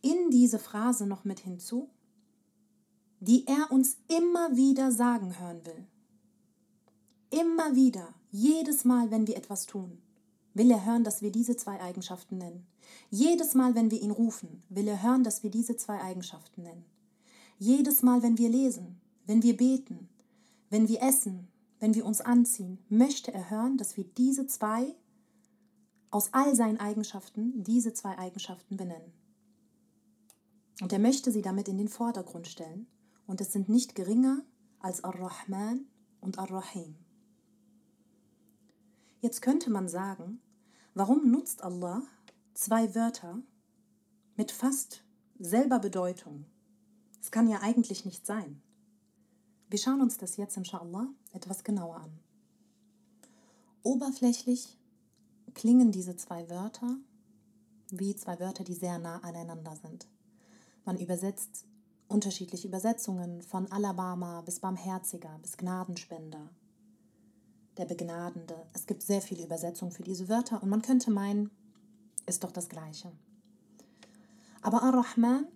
in 0.00 0.30
diese 0.30 0.58
Phrase 0.58 1.06
noch 1.06 1.24
mit 1.24 1.40
hinzu, 1.40 1.90
die 3.20 3.46
er 3.46 3.70
uns 3.70 3.98
immer 4.08 4.56
wieder 4.56 4.90
sagen 4.90 5.38
hören 5.38 5.64
will. 5.64 5.86
Immer 7.30 7.74
wieder, 7.76 8.08
jedes 8.30 8.84
Mal, 8.84 9.10
wenn 9.10 9.26
wir 9.26 9.36
etwas 9.36 9.66
tun, 9.66 9.98
will 10.54 10.70
er 10.70 10.84
hören, 10.84 11.04
dass 11.04 11.22
wir 11.22 11.30
diese 11.30 11.56
zwei 11.56 11.80
Eigenschaften 11.80 12.38
nennen. 12.38 12.66
Jedes 13.10 13.54
Mal, 13.54 13.74
wenn 13.74 13.90
wir 13.90 14.02
ihn 14.02 14.10
rufen, 14.10 14.62
will 14.68 14.88
er 14.88 15.02
hören, 15.02 15.24
dass 15.24 15.42
wir 15.42 15.50
diese 15.50 15.76
zwei 15.76 16.00
Eigenschaften 16.00 16.62
nennen. 16.62 16.84
Jedes 17.58 18.02
Mal, 18.02 18.22
wenn 18.22 18.38
wir 18.38 18.48
lesen, 18.48 19.00
wenn 19.26 19.42
wir 19.42 19.56
beten, 19.56 20.08
wenn 20.68 20.88
wir 20.88 21.00
essen, 21.02 21.48
wenn 21.78 21.94
wir 21.94 22.04
uns 22.04 22.20
anziehen, 22.20 22.78
möchte 22.88 23.32
er 23.32 23.50
hören, 23.50 23.76
dass 23.76 23.96
wir 23.96 24.04
diese 24.04 24.46
zwei, 24.46 24.94
aus 26.12 26.32
all 26.32 26.54
seinen 26.54 26.78
Eigenschaften, 26.78 27.64
diese 27.64 27.94
zwei 27.94 28.16
Eigenschaften 28.18 28.76
benennen. 28.76 29.12
Und 30.80 30.92
er 30.92 30.98
möchte 30.98 31.32
sie 31.32 31.42
damit 31.42 31.68
in 31.68 31.78
den 31.78 31.88
Vordergrund 31.88 32.46
stellen. 32.46 32.86
Und 33.26 33.40
es 33.40 33.52
sind 33.52 33.68
nicht 33.68 33.94
geringer 33.94 34.42
als 34.78 35.02
Ar-Rahman 35.04 35.86
und 36.20 36.38
Ar-Rahim. 36.38 36.96
Jetzt 39.20 39.40
könnte 39.40 39.70
man 39.70 39.88
sagen, 39.88 40.40
warum 40.94 41.30
nutzt 41.30 41.62
Allah 41.62 42.02
zwei 42.52 42.94
Wörter 42.94 43.40
mit 44.36 44.50
fast 44.50 45.04
selber 45.38 45.78
Bedeutung? 45.78 46.44
Es 47.20 47.30
kann 47.30 47.48
ja 47.48 47.60
eigentlich 47.62 48.04
nicht 48.04 48.26
sein. 48.26 48.60
Wir 49.70 49.78
schauen 49.78 50.02
uns 50.02 50.18
das 50.18 50.36
jetzt 50.36 50.56
inshallah 50.58 51.08
etwas 51.32 51.64
genauer 51.64 51.96
an. 51.96 52.18
Oberflächlich 53.82 54.76
klingen 55.54 55.92
diese 55.92 56.16
zwei 56.16 56.48
Wörter 56.48 56.96
wie 57.90 58.16
zwei 58.16 58.40
Wörter, 58.40 58.64
die 58.64 58.74
sehr 58.74 58.98
nah 58.98 59.18
aneinander 59.18 59.76
sind. 59.76 60.06
Man 60.84 60.98
übersetzt 60.98 61.66
unterschiedliche 62.08 62.68
Übersetzungen 62.68 63.42
von 63.42 63.70
Alabama 63.70 64.40
bis 64.42 64.60
Barmherziger 64.60 65.38
bis 65.40 65.56
Gnadenspender 65.56 66.50
der 67.76 67.84
Begnadende. 67.86 68.66
Es 68.72 68.86
gibt 68.86 69.02
sehr 69.02 69.22
viele 69.22 69.44
Übersetzungen 69.44 69.92
für 69.92 70.02
diese 70.02 70.28
Wörter 70.28 70.62
und 70.62 70.68
man 70.68 70.82
könnte 70.82 71.10
meinen, 71.10 71.50
ist 72.26 72.44
doch 72.44 72.52
das 72.52 72.68
Gleiche. 72.68 73.10
Aber 74.60 74.82
Ar-Rahman 74.82 75.46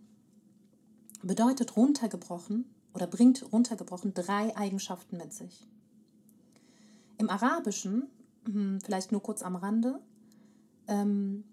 bedeutet 1.22 1.76
runtergebrochen 1.76 2.64
oder 2.94 3.06
bringt 3.06 3.52
runtergebrochen 3.52 4.14
drei 4.14 4.56
Eigenschaften 4.56 5.18
mit 5.18 5.32
sich. 5.32 5.66
Im 7.18 7.30
Arabischen, 7.30 8.10
vielleicht 8.84 9.12
nur 9.12 9.22
kurz 9.22 9.42
am 9.42 9.56
Rande, 9.56 10.00
ähm, 10.88 11.44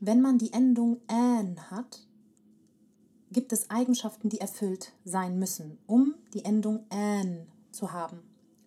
wenn 0.00 0.20
man 0.20 0.38
die 0.38 0.52
Endung 0.52 1.00
an 1.06 1.70
hat, 1.70 2.06
gibt 3.30 3.52
es 3.52 3.70
Eigenschaften, 3.70 4.28
die 4.28 4.40
erfüllt 4.40 4.92
sein 5.04 5.38
müssen, 5.38 5.78
um 5.86 6.14
die 6.34 6.44
Endung 6.44 6.84
an 6.90 7.46
zu 7.70 7.92
haben. 7.92 8.20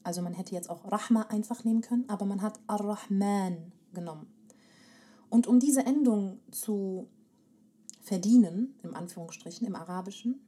Also 0.03 0.21
man 0.21 0.33
hätte 0.33 0.53
jetzt 0.53 0.69
auch 0.69 0.91
Rahma 0.91 1.23
einfach 1.23 1.63
nehmen 1.63 1.81
können, 1.81 2.05
aber 2.09 2.25
man 2.25 2.41
hat 2.41 2.59
Ar-Rahman 2.67 3.71
genommen. 3.93 4.27
Und 5.29 5.47
um 5.47 5.59
diese 5.59 5.85
Endung 5.85 6.39
zu 6.51 7.07
verdienen, 8.01 8.75
im 8.83 8.95
Anführungsstrichen, 8.95 9.67
im 9.67 9.75
Arabischen, 9.75 10.39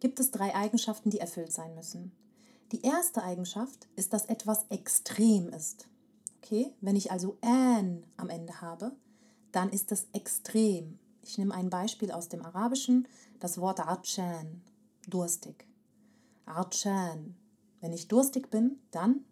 gibt 0.00 0.20
es 0.20 0.30
drei 0.30 0.54
Eigenschaften, 0.54 1.10
die 1.10 1.18
erfüllt 1.18 1.52
sein 1.52 1.74
müssen. 1.74 2.12
Die 2.72 2.82
erste 2.82 3.22
Eigenschaft 3.22 3.88
ist, 3.96 4.12
dass 4.12 4.26
etwas 4.26 4.64
extrem 4.70 5.48
ist. 5.48 5.88
Okay, 6.44 6.74
wenn 6.80 6.96
ich 6.96 7.12
also 7.12 7.38
an 7.40 8.04
am 8.16 8.28
Ende 8.28 8.60
habe, 8.60 8.92
dann 9.52 9.70
ist 9.70 9.92
das 9.92 10.08
extrem. 10.12 10.98
Ich 11.22 11.38
nehme 11.38 11.54
ein 11.54 11.70
Beispiel 11.70 12.10
aus 12.10 12.28
dem 12.28 12.44
Arabischen, 12.44 13.06
das 13.38 13.58
Wort 13.58 13.78
Atshan, 13.78 14.60
durstig. 15.08 15.66
Atshan, 16.44 17.36
wenn 17.80 17.92
ich 17.92 18.08
durstig 18.08 18.50
bin, 18.50 18.80
dann 18.90 19.24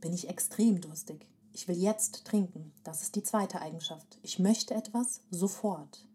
bin 0.00 0.12
ich 0.12 0.28
extrem 0.28 0.80
durstig. 0.80 1.28
Ich 1.52 1.68
will 1.68 1.76
jetzt 1.76 2.24
trinken. 2.24 2.72
Das 2.82 3.02
ist 3.02 3.14
die 3.14 3.22
zweite 3.22 3.60
Eigenschaft. 3.60 4.18
Ich 4.22 4.38
möchte 4.40 4.74
etwas 4.74 5.20
sofort. 5.30 6.06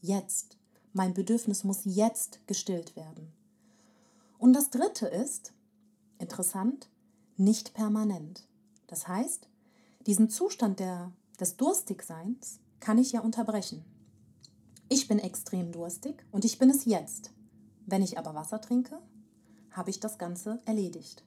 Jetzt. 0.00 0.58
Mein 0.92 1.12
Bedürfnis 1.12 1.64
muss 1.64 1.80
jetzt 1.84 2.46
gestillt 2.46 2.94
werden. 2.94 3.32
Und 4.38 4.52
das 4.52 4.70
dritte 4.70 5.06
ist, 5.06 5.52
interessant, 6.18 6.88
nicht 7.36 7.74
permanent. 7.74 8.46
Das 8.86 9.06
heißt, 9.06 9.48
diesen 10.06 10.30
Zustand 10.30 10.80
der, 10.80 11.12
des 11.38 11.56
Durstigseins 11.56 12.60
kann 12.80 12.98
ich 12.98 13.12
ja 13.12 13.20
unterbrechen. 13.20 13.84
Ich 14.88 15.08
bin 15.08 15.18
extrem 15.18 15.72
durstig 15.72 16.24
und 16.30 16.44
ich 16.44 16.58
bin 16.58 16.70
es 16.70 16.84
jetzt. 16.84 17.32
Wenn 17.86 18.02
ich 18.02 18.18
aber 18.18 18.34
Wasser 18.34 18.60
trinke, 18.60 19.00
habe 19.70 19.90
ich 19.90 20.00
das 20.00 20.18
Ganze 20.18 20.60
erledigt. 20.64 21.24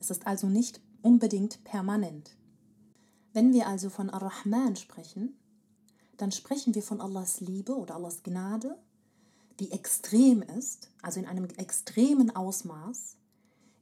Es 0.00 0.10
ist 0.10 0.26
also 0.26 0.46
nicht 0.46 0.80
unbedingt 1.02 1.64
permanent. 1.64 2.36
Wenn 3.32 3.52
wir 3.52 3.66
also 3.66 3.90
von 3.90 4.10
Ar-Rahman 4.10 4.76
sprechen, 4.76 5.36
dann 6.16 6.32
sprechen 6.32 6.74
wir 6.74 6.82
von 6.82 7.00
Allahs 7.00 7.40
Liebe 7.40 7.76
oder 7.76 7.96
Allahs 7.96 8.22
Gnade, 8.22 8.78
die 9.60 9.72
extrem 9.72 10.42
ist, 10.42 10.90
also 11.02 11.20
in 11.20 11.26
einem 11.26 11.46
extremen 11.56 12.34
Ausmaß, 12.34 13.16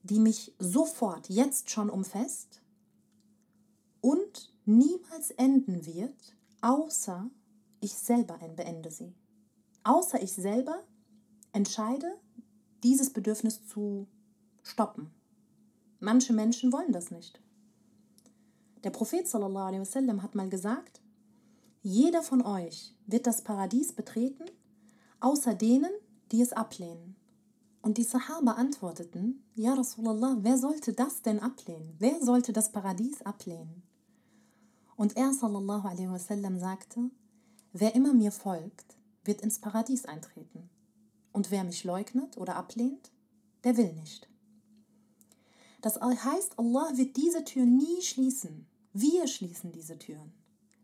die 0.02 0.18
mich 0.18 0.54
sofort 0.58 1.28
jetzt 1.28 1.70
schon 1.70 1.90
umfasst 1.90 2.61
und 4.02 4.52
niemals 4.66 5.30
enden 5.30 5.86
wird, 5.86 6.36
außer 6.60 7.30
ich 7.80 7.94
selber 7.94 8.38
beende 8.54 8.90
sie. 8.90 9.14
Außer 9.84 10.22
ich 10.22 10.34
selber 10.34 10.84
entscheide, 11.52 12.18
dieses 12.82 13.10
Bedürfnis 13.10 13.66
zu 13.66 14.06
stoppen, 14.62 15.10
Manche 16.04 16.32
Menschen 16.32 16.72
wollen 16.72 16.90
das 16.90 17.12
nicht. 17.12 17.40
Der 18.82 18.90
Prophet 18.90 19.32
wasallam 19.32 20.20
hat 20.20 20.34
mal 20.34 20.48
gesagt, 20.48 21.00
jeder 21.80 22.24
von 22.24 22.42
euch 22.42 22.96
wird 23.06 23.28
das 23.28 23.44
Paradies 23.44 23.92
betreten, 23.92 24.46
außer 25.20 25.54
denen, 25.54 25.92
die 26.32 26.42
es 26.42 26.52
ablehnen. 26.52 27.14
Und 27.82 27.98
die 27.98 28.02
Sahaba 28.02 28.54
antworteten, 28.54 29.44
Ja 29.54 29.74
Rasulallah, 29.74 30.38
wer 30.40 30.58
sollte 30.58 30.92
das 30.92 31.22
denn 31.22 31.38
ablehnen? 31.38 31.94
Wer 32.00 32.20
sollte 32.20 32.52
das 32.52 32.72
Paradies 32.72 33.22
ablehnen? 33.22 33.84
Und 35.02 35.16
er 35.16 35.32
sallallahu 35.32 35.88
alaihi 35.88 36.12
wasallam 36.12 36.60
sagte, 36.60 37.10
wer 37.72 37.96
immer 37.96 38.14
mir 38.14 38.30
folgt, 38.30 38.96
wird 39.24 39.40
ins 39.40 39.58
Paradies 39.58 40.04
eintreten. 40.04 40.70
Und 41.32 41.50
wer 41.50 41.64
mich 41.64 41.82
leugnet 41.82 42.36
oder 42.36 42.54
ablehnt, 42.54 43.10
der 43.64 43.76
will 43.76 43.92
nicht. 43.94 44.28
Das 45.80 46.00
heißt, 46.00 46.56
Allah 46.56 46.92
wird 46.94 47.16
diese 47.16 47.42
Tür 47.42 47.66
nie 47.66 48.00
schließen. 48.00 48.68
Wir 48.92 49.26
schließen 49.26 49.72
diese 49.72 49.98
Türen. 49.98 50.32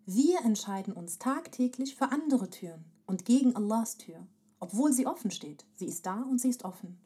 Wir 0.04 0.40
entscheiden 0.40 0.94
uns 0.94 1.20
tagtäglich 1.20 1.94
für 1.94 2.10
andere 2.10 2.50
Türen 2.50 2.86
und 3.06 3.24
gegen 3.24 3.54
Allahs 3.54 3.98
Tür, 3.98 4.26
obwohl 4.58 4.92
sie 4.92 5.06
offen 5.06 5.30
steht. 5.30 5.64
Sie 5.76 5.86
ist 5.86 6.06
da 6.06 6.22
und 6.22 6.40
sie 6.40 6.48
ist 6.48 6.64
offen. 6.64 6.98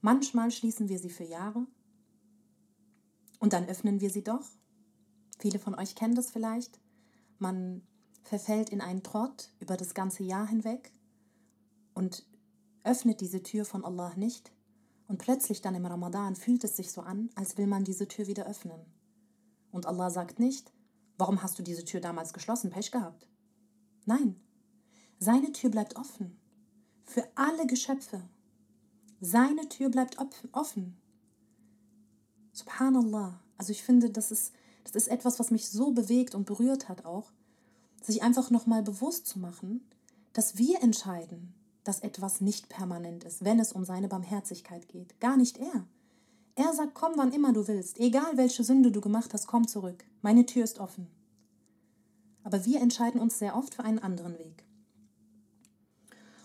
Manchmal 0.00 0.50
schließen 0.50 0.88
wir 0.88 0.98
sie 0.98 1.10
für 1.10 1.24
Jahre 1.24 1.66
und 3.38 3.52
dann 3.52 3.68
öffnen 3.68 4.00
wir 4.00 4.08
sie 4.08 4.24
doch. 4.24 4.48
Viele 5.42 5.58
von 5.58 5.74
euch 5.74 5.96
kennen 5.96 6.14
das 6.14 6.30
vielleicht. 6.30 6.78
Man 7.40 7.82
verfällt 8.22 8.70
in 8.70 8.80
einen 8.80 9.02
Trott 9.02 9.48
über 9.58 9.76
das 9.76 9.92
ganze 9.92 10.22
Jahr 10.22 10.46
hinweg 10.46 10.92
und 11.94 12.24
öffnet 12.84 13.20
diese 13.20 13.42
Tür 13.42 13.64
von 13.64 13.84
Allah 13.84 14.14
nicht. 14.14 14.52
Und 15.08 15.18
plötzlich 15.18 15.60
dann 15.60 15.74
im 15.74 15.84
Ramadan 15.84 16.36
fühlt 16.36 16.62
es 16.62 16.76
sich 16.76 16.92
so 16.92 17.00
an, 17.00 17.28
als 17.34 17.58
will 17.58 17.66
man 17.66 17.82
diese 17.82 18.06
Tür 18.06 18.28
wieder 18.28 18.46
öffnen. 18.46 18.80
Und 19.72 19.86
Allah 19.86 20.10
sagt 20.10 20.38
nicht, 20.38 20.72
warum 21.18 21.42
hast 21.42 21.58
du 21.58 21.64
diese 21.64 21.84
Tür 21.84 22.00
damals 22.00 22.32
geschlossen, 22.32 22.70
Pech 22.70 22.92
gehabt? 22.92 23.26
Nein, 24.06 24.36
seine 25.18 25.50
Tür 25.50 25.70
bleibt 25.70 25.96
offen. 25.96 26.38
Für 27.02 27.26
alle 27.34 27.66
Geschöpfe. 27.66 28.22
Seine 29.20 29.68
Tür 29.68 29.88
bleibt 29.88 30.18
offen. 30.52 30.96
Subhanallah. 32.52 33.40
Also 33.56 33.72
ich 33.72 33.82
finde, 33.82 34.08
das 34.08 34.30
ist, 34.30 34.52
das 34.84 34.94
ist 34.94 35.08
etwas, 35.08 35.38
was 35.38 35.50
mich 35.50 35.68
so 35.68 35.92
bewegt 35.92 36.34
und 36.34 36.46
berührt 36.46 36.88
hat 36.88 37.04
auch, 37.04 37.32
sich 38.02 38.22
einfach 38.22 38.50
nochmal 38.50 38.82
bewusst 38.82 39.26
zu 39.26 39.38
machen, 39.38 39.86
dass 40.32 40.58
wir 40.58 40.82
entscheiden, 40.82 41.54
dass 41.84 42.00
etwas 42.00 42.40
nicht 42.40 42.68
permanent 42.68 43.24
ist, 43.24 43.44
wenn 43.44 43.58
es 43.58 43.72
um 43.72 43.84
seine 43.84 44.08
Barmherzigkeit 44.08 44.88
geht. 44.88 45.18
Gar 45.20 45.36
nicht 45.36 45.58
er. 45.58 45.86
Er 46.54 46.72
sagt, 46.74 46.94
komm, 46.94 47.12
wann 47.16 47.32
immer 47.32 47.52
du 47.52 47.66
willst. 47.66 47.98
Egal 47.98 48.36
welche 48.36 48.62
Sünde 48.62 48.92
du 48.92 49.00
gemacht 49.00 49.32
hast, 49.32 49.46
komm 49.46 49.66
zurück. 49.66 50.04
Meine 50.20 50.46
Tür 50.46 50.64
ist 50.64 50.78
offen. 50.78 51.06
Aber 52.44 52.64
wir 52.64 52.80
entscheiden 52.80 53.20
uns 53.20 53.38
sehr 53.38 53.56
oft 53.56 53.74
für 53.74 53.84
einen 53.84 54.00
anderen 54.00 54.38
Weg. 54.38 54.64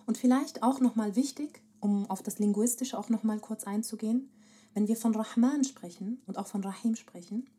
Und 0.06 0.18
vielleicht 0.18 0.64
auch 0.64 0.80
nochmal 0.80 1.16
wichtig, 1.16 1.62
um 1.80 2.10
auf 2.10 2.24
das 2.24 2.40
Linguistische 2.40 2.98
auch 2.98 3.10
nochmal 3.10 3.40
kurz 3.40 3.66
einzugehen, 3.66 4.30
wenn 4.74 4.88
wir 4.88 4.96
von 4.96 5.14
Rahman 5.14 5.64
sprechen 5.64 6.22
und 6.26 6.38
auch 6.38 6.48
von 6.48 6.64
Rahim 6.64 6.96
sprechen, 6.96 7.50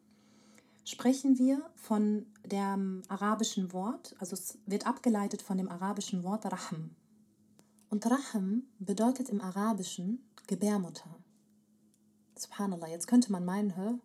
sprechen 0.89 1.39
wir 1.39 1.63
von 1.77 2.25
dem 2.47 3.03
arabischen 3.09 3.73
Wort, 3.75 4.17
also 4.19 4.33
es 4.35 4.59
wird 4.65 4.87
abgeleitet 4.87 5.43
von 5.43 5.59
dem 5.59 5.69
arabischen 5.69 6.25
Wort 6.25 6.47
Rahm. 6.47 6.97
Und 7.91 8.07
Rahm 8.07 8.63
bedeutet 8.79 9.29
im 9.29 9.41
Arabischen 9.41 10.27
Gebärmutter. 10.47 11.15
Subhanallah, 12.37 12.89
jetzt 12.89 13.07
könnte 13.07 13.31
man 13.31 13.45
meinen, 13.45 13.71
hä, 13.77 13.99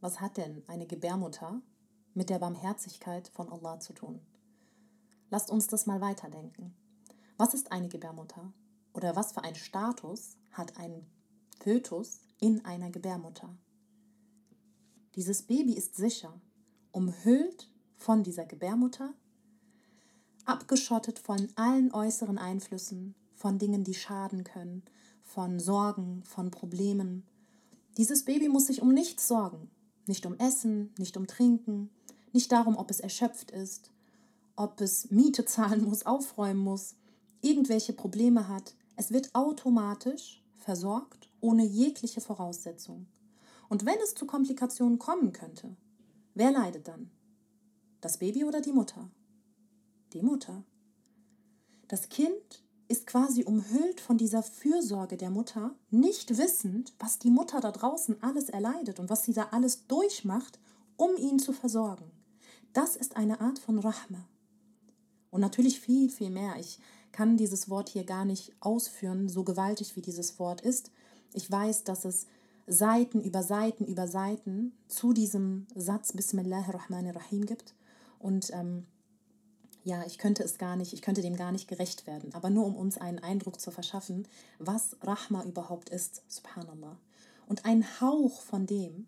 was 0.00 0.20
hat 0.20 0.36
denn 0.36 0.62
eine 0.66 0.86
Gebärmutter 0.86 1.62
mit 2.12 2.28
der 2.28 2.38
Barmherzigkeit 2.38 3.28
von 3.28 3.48
Allah 3.48 3.80
zu 3.80 3.94
tun? 3.94 4.20
Lasst 5.30 5.50
uns 5.50 5.66
das 5.66 5.86
mal 5.86 6.00
weiterdenken. 6.00 6.74
Was 7.38 7.54
ist 7.54 7.72
eine 7.72 7.88
Gebärmutter? 7.88 8.52
Oder 8.92 9.16
was 9.16 9.32
für 9.32 9.44
ein 9.44 9.54
Status 9.54 10.36
hat 10.50 10.76
ein 10.76 11.06
Fötus 11.60 12.20
in 12.38 12.64
einer 12.64 12.90
Gebärmutter. 12.90 13.56
Dieses 15.18 15.42
Baby 15.42 15.72
ist 15.72 15.96
sicher, 15.96 16.32
umhüllt 16.92 17.68
von 17.96 18.22
dieser 18.22 18.44
Gebärmutter, 18.46 19.14
abgeschottet 20.44 21.18
von 21.18 21.48
allen 21.56 21.92
äußeren 21.92 22.38
Einflüssen, 22.38 23.16
von 23.34 23.58
Dingen, 23.58 23.82
die 23.82 23.94
schaden 23.94 24.44
können, 24.44 24.84
von 25.24 25.58
Sorgen, 25.58 26.22
von 26.22 26.52
Problemen. 26.52 27.24
Dieses 27.96 28.26
Baby 28.26 28.48
muss 28.48 28.68
sich 28.68 28.80
um 28.80 28.94
nichts 28.94 29.26
sorgen, 29.26 29.68
nicht 30.06 30.24
um 30.24 30.38
Essen, 30.38 30.94
nicht 30.98 31.16
um 31.16 31.26
Trinken, 31.26 31.90
nicht 32.32 32.52
darum, 32.52 32.76
ob 32.76 32.88
es 32.88 33.00
erschöpft 33.00 33.50
ist, 33.50 33.90
ob 34.54 34.80
es 34.80 35.10
Miete 35.10 35.44
zahlen 35.44 35.82
muss, 35.82 36.06
aufräumen 36.06 36.62
muss, 36.62 36.94
irgendwelche 37.40 37.92
Probleme 37.92 38.46
hat. 38.46 38.76
Es 38.94 39.10
wird 39.10 39.34
automatisch 39.34 40.44
versorgt, 40.58 41.28
ohne 41.40 41.64
jegliche 41.64 42.20
Voraussetzung. 42.20 43.08
Und 43.68 43.84
wenn 43.84 43.98
es 44.02 44.14
zu 44.14 44.26
Komplikationen 44.26 44.98
kommen 44.98 45.32
könnte, 45.32 45.76
wer 46.34 46.50
leidet 46.50 46.88
dann? 46.88 47.10
Das 48.00 48.18
Baby 48.18 48.44
oder 48.44 48.60
die 48.60 48.72
Mutter? 48.72 49.10
Die 50.12 50.22
Mutter. 50.22 50.64
Das 51.88 52.08
Kind 52.08 52.62
ist 52.88 53.06
quasi 53.06 53.44
umhüllt 53.44 54.00
von 54.00 54.16
dieser 54.16 54.42
Fürsorge 54.42 55.18
der 55.18 55.30
Mutter, 55.30 55.74
nicht 55.90 56.38
wissend, 56.38 56.94
was 56.98 57.18
die 57.18 57.30
Mutter 57.30 57.60
da 57.60 57.70
draußen 57.70 58.22
alles 58.22 58.48
erleidet 58.48 58.98
und 58.98 59.10
was 59.10 59.24
sie 59.24 59.34
da 59.34 59.48
alles 59.50 59.86
durchmacht, 59.86 60.58
um 60.96 61.16
ihn 61.16 61.38
zu 61.38 61.52
versorgen. 61.52 62.10
Das 62.72 62.96
ist 62.96 63.16
eine 63.16 63.40
Art 63.40 63.58
von 63.58 63.78
Rahma. 63.78 64.26
Und 65.30 65.42
natürlich 65.42 65.80
viel, 65.80 66.08
viel 66.08 66.30
mehr. 66.30 66.56
Ich 66.58 66.78
kann 67.12 67.36
dieses 67.36 67.68
Wort 67.68 67.90
hier 67.90 68.04
gar 68.04 68.24
nicht 68.24 68.52
ausführen, 68.60 69.28
so 69.28 69.44
gewaltig 69.44 69.96
wie 69.96 70.02
dieses 70.02 70.38
Wort 70.38 70.62
ist. 70.62 70.90
Ich 71.34 71.50
weiß, 71.50 71.84
dass 71.84 72.06
es 72.06 72.26
Seiten 72.68 73.20
über 73.20 73.42
Seiten 73.42 73.84
über 73.84 74.06
Seiten 74.06 74.72
zu 74.86 75.12
diesem 75.12 75.66
Satz 75.74 76.12
Bismillahirrahmanirrahim 76.12 77.46
gibt. 77.46 77.74
Und 78.18 78.50
ähm, 78.52 78.86
ja, 79.84 80.04
ich 80.06 80.18
könnte 80.18 80.42
es 80.42 80.58
gar 80.58 80.76
nicht, 80.76 80.92
ich 80.92 81.02
könnte 81.02 81.22
dem 81.22 81.36
gar 81.36 81.52
nicht 81.52 81.68
gerecht 81.68 82.06
werden. 82.06 82.34
Aber 82.34 82.50
nur 82.50 82.66
um 82.66 82.76
uns 82.76 82.98
einen 82.98 83.18
Eindruck 83.18 83.60
zu 83.60 83.70
verschaffen, 83.70 84.28
was 84.58 84.96
Rahma 85.02 85.44
überhaupt 85.44 85.88
ist, 85.88 86.22
subhanallah. 86.28 86.98
Und 87.46 87.64
ein 87.64 87.84
Hauch 88.00 88.42
von 88.42 88.66
dem, 88.66 89.06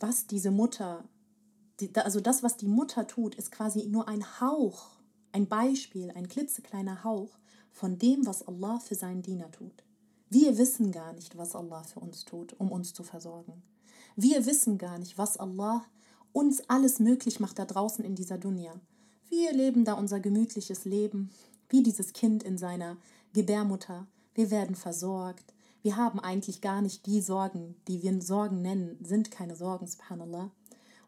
was 0.00 0.26
diese 0.26 0.50
Mutter, 0.50 1.04
also 1.94 2.20
das, 2.20 2.42
was 2.42 2.56
die 2.56 2.68
Mutter 2.68 3.06
tut, 3.06 3.34
ist 3.34 3.52
quasi 3.52 3.86
nur 3.86 4.08
ein 4.08 4.40
Hauch 4.40 4.94
ein 5.34 5.48
Beispiel, 5.48 6.12
ein 6.12 6.28
klitzekleiner 6.28 7.02
Hauch 7.02 7.38
von 7.72 7.98
dem, 7.98 8.24
was 8.24 8.46
Allah 8.46 8.78
für 8.78 8.94
seinen 8.94 9.22
Diener 9.22 9.50
tut. 9.50 9.82
Wir 10.30 10.58
wissen 10.58 10.90
gar 10.90 11.12
nicht, 11.12 11.36
was 11.36 11.54
Allah 11.54 11.82
für 11.82 12.00
uns 12.00 12.24
tut, 12.24 12.58
um 12.58 12.72
uns 12.72 12.92
zu 12.92 13.02
versorgen. 13.02 13.62
Wir 14.16 14.46
wissen 14.46 14.78
gar 14.78 14.98
nicht, 14.98 15.18
was 15.18 15.36
Allah 15.36 15.84
uns 16.32 16.68
alles 16.68 16.98
möglich 16.98 17.40
macht 17.40 17.58
da 17.58 17.64
draußen 17.64 18.04
in 18.04 18.14
dieser 18.14 18.38
Dunya. 18.38 18.80
Wir 19.28 19.52
leben 19.52 19.84
da 19.84 19.94
unser 19.94 20.20
gemütliches 20.20 20.84
Leben, 20.84 21.30
wie 21.68 21.82
dieses 21.82 22.12
Kind 22.12 22.42
in 22.42 22.58
seiner 22.58 22.96
Gebärmutter. 23.32 24.06
Wir 24.34 24.50
werden 24.50 24.76
versorgt. 24.76 25.54
Wir 25.82 25.96
haben 25.96 26.18
eigentlich 26.20 26.60
gar 26.60 26.80
nicht 26.80 27.06
die 27.06 27.20
Sorgen, 27.20 27.76
die 27.88 28.02
wir 28.02 28.20
Sorgen 28.22 28.62
nennen, 28.62 28.98
sind 29.02 29.30
keine 29.30 29.56
Sorgen, 29.56 29.86
subhanallah. 29.86 30.50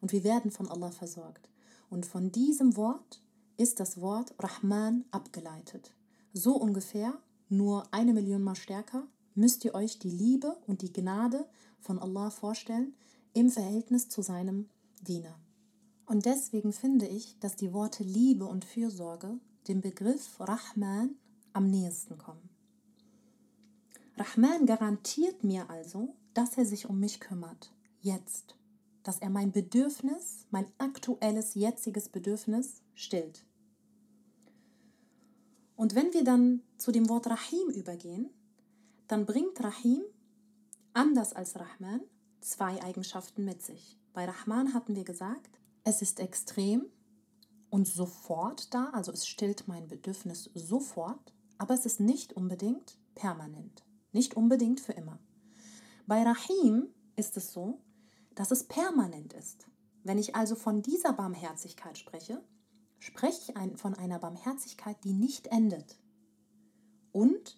Und 0.01 0.13
wir 0.13 0.25
werden 0.25 0.51
von 0.51 0.69
Allah 0.69 0.91
versorgt. 0.91 1.49
Und 1.89 2.07
von 2.07 2.31
diesem 2.31 2.77
Wort 2.77 3.21
ist 3.57 3.81
das 3.81 4.01
Wort 4.01 4.35
Rahman 4.39 5.05
abgeleitet. 5.11 5.93
So 6.33 6.57
ungefähr, 6.57 7.15
nur 7.49 7.93
eine 7.93 8.13
Million 8.13 8.43
Mal 8.43 8.57
stärker, 8.57 9.07
müsst 9.35 9.65
ihr 9.65 9.75
euch 9.75 9.99
die 9.99 10.11
Liebe 10.11 10.57
und 10.67 10.83
die 10.83 10.93
Gnade 10.93 11.47
von 11.81 11.99
Allah 11.99 12.31
vorstellen 12.31 12.95
im 13.33 13.51
Verhältnis 13.51 14.09
zu 14.09 14.23
seinem 14.23 14.69
Diener. 15.03 15.39
Und 16.07 16.25
deswegen 16.25 16.73
finde 16.73 17.07
ich, 17.07 17.39
dass 17.41 17.57
die 17.57 17.73
Worte 17.73 18.05
Liebe 18.05 18.47
und 18.47 18.65
Fürsorge 18.65 19.39
dem 19.69 19.81
Begriff 19.81 20.39
Rahman 20.39 21.17
am 21.53 21.69
nächsten 21.69 22.17
kommen. 22.19 22.49
Rahman 24.17 24.67
garantiert 24.67 25.45
mir 25.45 25.69
also, 25.69 26.15
dass 26.33 26.57
er 26.57 26.65
sich 26.65 26.89
um 26.89 27.01
mich 27.01 27.21
kümmert. 27.21 27.73
Jetzt. 28.01 28.57
Dass 29.03 29.19
er 29.19 29.31
mein 29.31 29.53
Bedürfnis, 29.53 30.47
mein 30.51 30.67
aktuelles, 30.79 31.55
jetziges 31.55 32.09
Bedürfnis 32.09 32.83
stillt. 32.95 33.46
Und 35.77 35.95
wenn 35.95 36.13
wir 36.15 36.25
dann 36.25 36.63
zu 36.79 36.91
dem 36.91 37.09
Wort 37.09 37.29
Rahim 37.29 37.69
übergehen, 37.69 38.31
dann 39.09 39.27
bringt 39.27 39.63
Rahim, 39.63 40.03
anders 40.95 41.35
als 41.35 41.57
Rahman, 41.57 42.01
zwei 42.41 42.83
Eigenschaften 42.83 43.45
mit 43.45 43.63
sich. 43.63 43.99
Bei 44.13 44.25
Rahman 44.25 44.73
hatten 44.73 44.97
wir 44.97 45.05
gesagt, 45.05 45.61
es 45.85 46.01
ist 46.03 46.19
extrem 46.21 46.87
und 47.69 47.87
sofort 47.87 48.73
da, 48.73 48.91
also 48.91 49.13
es 49.13 49.29
stillt 49.29 49.69
mein 49.69 49.87
Bedürfnis 49.89 50.51
sofort, 50.55 51.35
aber 51.59 51.75
es 51.75 51.85
ist 51.85 52.01
nicht 52.01 52.33
unbedingt 52.33 52.99
permanent, 53.15 53.85
nicht 54.13 54.35
unbedingt 54.35 54.81
für 54.81 54.93
immer. 54.93 55.19
Bei 56.07 56.23
Rahim 56.23 56.89
ist 57.17 57.37
es 57.37 57.53
so, 57.53 57.81
dass 58.35 58.51
es 58.51 58.65
permanent 58.65 59.33
ist. 59.33 59.67
Wenn 60.05 60.19
ich 60.19 60.35
also 60.37 60.55
von 60.55 60.83
dieser 60.83 61.13
Barmherzigkeit 61.13 61.99
spreche, 61.99 62.43
spreche 63.07 63.53
ich 63.53 63.81
von 63.81 63.95
einer 63.95 64.19
Barmherzigkeit, 64.19 64.97
die 65.05 65.13
nicht 65.13 65.47
endet. 65.47 65.97
Und 67.13 67.57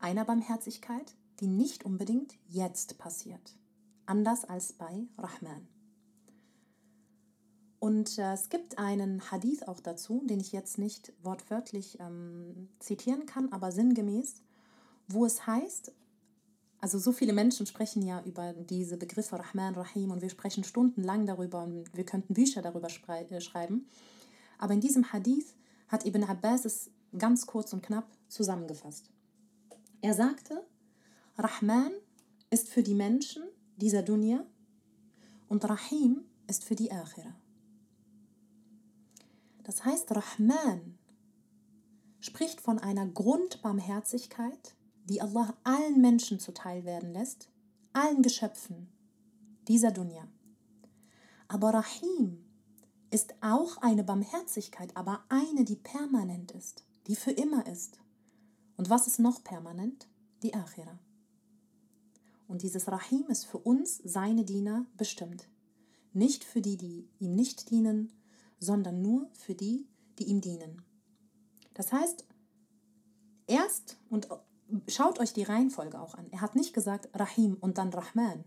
einer 0.00 0.24
Barmherzigkeit, 0.24 1.14
die 1.38 1.46
nicht 1.46 1.84
unbedingt 1.84 2.34
jetzt 2.48 2.98
passiert. 2.98 3.56
Anders 4.04 4.44
als 4.44 4.72
bei 4.72 5.06
Rahman. 5.16 5.68
Und 7.78 8.18
äh, 8.18 8.32
es 8.32 8.48
gibt 8.48 8.78
einen 8.78 9.30
Hadith 9.30 9.62
auch 9.62 9.80
dazu, 9.80 10.22
den 10.26 10.40
ich 10.40 10.52
jetzt 10.52 10.76
nicht 10.76 11.12
wortwörtlich 11.22 11.98
ähm, 12.00 12.68
zitieren 12.80 13.26
kann, 13.26 13.52
aber 13.52 13.70
sinngemäß, 13.72 14.42
wo 15.06 15.24
es 15.24 15.46
heißt, 15.46 15.92
also 16.80 16.98
so 16.98 17.12
viele 17.12 17.32
Menschen 17.32 17.66
sprechen 17.66 18.02
ja 18.02 18.22
über 18.24 18.52
diese 18.54 18.96
Begriffe 18.96 19.38
Rahman, 19.38 19.74
Rahim 19.74 20.10
und 20.10 20.20
wir 20.20 20.30
sprechen 20.30 20.64
stundenlang 20.64 21.26
darüber 21.26 21.62
und 21.62 21.96
wir 21.96 22.04
könnten 22.04 22.34
Bücher 22.34 22.60
darüber 22.60 22.88
äh, 22.88 23.40
schreiben. 23.40 23.86
Aber 24.60 24.74
in 24.74 24.80
diesem 24.80 25.10
Hadith 25.10 25.54
hat 25.88 26.04
Ibn 26.04 26.22
Abbas 26.22 26.66
es 26.66 26.90
ganz 27.16 27.46
kurz 27.46 27.72
und 27.72 27.82
knapp 27.82 28.06
zusammengefasst. 28.28 29.10
Er 30.02 30.12
sagte, 30.12 30.62
Rahman 31.38 31.90
ist 32.50 32.68
für 32.68 32.82
die 32.82 32.94
Menschen 32.94 33.42
dieser 33.76 34.02
Dunya 34.02 34.44
und 35.48 35.64
Rahim 35.64 36.24
ist 36.46 36.64
für 36.64 36.74
die 36.74 36.92
Akhira. 36.92 37.34
Das 39.62 39.82
heißt, 39.86 40.14
Rahman 40.14 40.98
spricht 42.20 42.60
von 42.60 42.78
einer 42.78 43.06
Grundbarmherzigkeit, 43.06 44.74
die 45.04 45.22
Allah 45.22 45.56
allen 45.64 46.02
Menschen 46.02 46.38
zuteil 46.38 46.84
werden 46.84 47.14
lässt, 47.14 47.48
allen 47.94 48.20
Geschöpfen 48.20 48.92
dieser 49.68 49.90
Dunya. 49.90 50.28
Aber 51.48 51.72
Rahim 51.72 52.39
ist 53.10 53.34
auch 53.40 53.78
eine 53.78 54.04
Barmherzigkeit, 54.04 54.96
aber 54.96 55.24
eine, 55.28 55.64
die 55.64 55.76
permanent 55.76 56.52
ist, 56.52 56.84
die 57.06 57.16
für 57.16 57.32
immer 57.32 57.66
ist. 57.66 58.00
Und 58.76 58.88
was 58.88 59.06
ist 59.06 59.18
noch 59.18 59.42
permanent? 59.42 60.08
Die 60.42 60.54
Akhira. 60.54 60.98
Und 62.48 62.62
dieses 62.62 62.90
Rahim 62.90 63.26
ist 63.28 63.46
für 63.46 63.58
uns, 63.58 64.00
seine 64.04 64.44
Diener, 64.44 64.86
bestimmt. 64.96 65.48
Nicht 66.12 66.44
für 66.44 66.60
die, 66.60 66.76
die 66.76 67.08
ihm 67.18 67.34
nicht 67.34 67.70
dienen, 67.70 68.12
sondern 68.58 69.02
nur 69.02 69.28
für 69.32 69.54
die, 69.54 69.86
die 70.18 70.24
ihm 70.24 70.40
dienen. 70.40 70.82
Das 71.74 71.92
heißt, 71.92 72.26
erst, 73.46 73.98
und 74.08 74.28
schaut 74.88 75.18
euch 75.18 75.32
die 75.32 75.42
Reihenfolge 75.42 76.00
auch 76.00 76.14
an, 76.14 76.26
er 76.30 76.40
hat 76.40 76.56
nicht 76.56 76.74
gesagt 76.74 77.08
Rahim 77.14 77.56
und 77.60 77.78
dann 77.78 77.90
Rahman. 77.90 78.44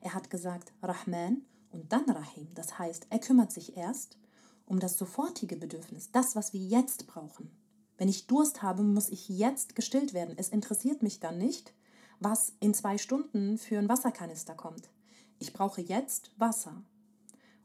Er 0.00 0.14
hat 0.14 0.30
gesagt 0.30 0.72
Rahman 0.82 1.42
und 1.70 1.92
dann 1.92 2.08
Rahim. 2.08 2.48
Das 2.54 2.78
heißt, 2.78 3.06
er 3.10 3.18
kümmert 3.18 3.52
sich 3.52 3.76
erst 3.76 4.18
um 4.66 4.78
das 4.78 4.96
sofortige 4.96 5.56
Bedürfnis, 5.56 6.10
das, 6.12 6.36
was 6.36 6.52
wir 6.52 6.60
jetzt 6.60 7.06
brauchen. 7.06 7.50
Wenn 7.98 8.08
ich 8.08 8.26
Durst 8.26 8.62
habe, 8.62 8.82
muss 8.82 9.08
ich 9.08 9.28
jetzt 9.28 9.74
gestillt 9.74 10.14
werden. 10.14 10.34
Es 10.38 10.48
interessiert 10.48 11.02
mich 11.02 11.20
dann 11.20 11.38
nicht, 11.38 11.74
was 12.18 12.52
in 12.60 12.72
zwei 12.72 12.96
Stunden 12.96 13.58
für 13.58 13.78
ein 13.78 13.88
Wasserkanister 13.88 14.54
kommt. 14.54 14.88
Ich 15.38 15.52
brauche 15.52 15.80
jetzt 15.80 16.30
Wasser. 16.38 16.82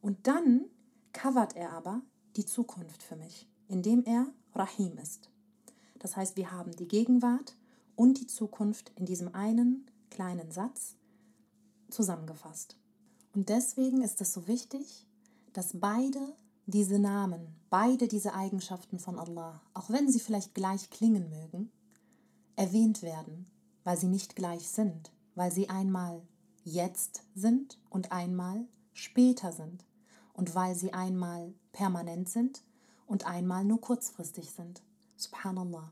Und 0.01 0.27
dann 0.27 0.65
covert 1.13 1.55
er 1.55 1.71
aber 1.73 2.01
die 2.35 2.45
Zukunft 2.45 3.03
für 3.03 3.15
mich, 3.15 3.47
indem 3.67 4.03
er 4.03 4.27
Rahim 4.53 4.97
ist. 4.97 5.29
Das 5.99 6.15
heißt, 6.15 6.35
wir 6.37 6.51
haben 6.51 6.75
die 6.75 6.87
Gegenwart 6.87 7.55
und 7.95 8.19
die 8.19 8.27
Zukunft 8.27 8.91
in 8.95 9.05
diesem 9.05 9.33
einen 9.33 9.89
kleinen 10.09 10.51
Satz 10.51 10.95
zusammengefasst. 11.89 12.77
Und 13.35 13.49
deswegen 13.49 14.01
ist 14.01 14.21
es 14.21 14.33
so 14.33 14.47
wichtig, 14.47 15.05
dass 15.51 15.77
beide 15.79 16.33
diese 16.67 16.99
Namen, 16.99 17.53
beide 17.69 18.07
diese 18.07 18.33
Eigenschaften 18.33 18.97
von 18.97 19.19
Allah, 19.19 19.61
auch 19.73 19.89
wenn 19.89 20.09
sie 20.09 20.21
vielleicht 20.21 20.55
gleich 20.55 20.89
klingen 20.89 21.29
mögen, 21.29 21.69
erwähnt 22.55 23.01
werden, 23.03 23.45
weil 23.83 23.97
sie 23.97 24.07
nicht 24.07 24.37
gleich 24.37 24.69
sind, 24.69 25.11
weil 25.35 25.51
sie 25.51 25.69
einmal 25.69 26.21
jetzt 26.63 27.23
sind 27.35 27.77
und 27.89 28.13
einmal 28.13 28.65
später 28.93 29.51
sind 29.51 29.83
und 30.33 30.55
weil 30.55 30.73
sie 30.73 30.93
einmal 30.93 31.53
permanent 31.73 32.29
sind 32.29 32.63
und 33.05 33.27
einmal 33.27 33.65
nur 33.65 33.81
kurzfristig 33.81 34.51
sind. 34.51 34.81
Subhanallah. 35.17 35.91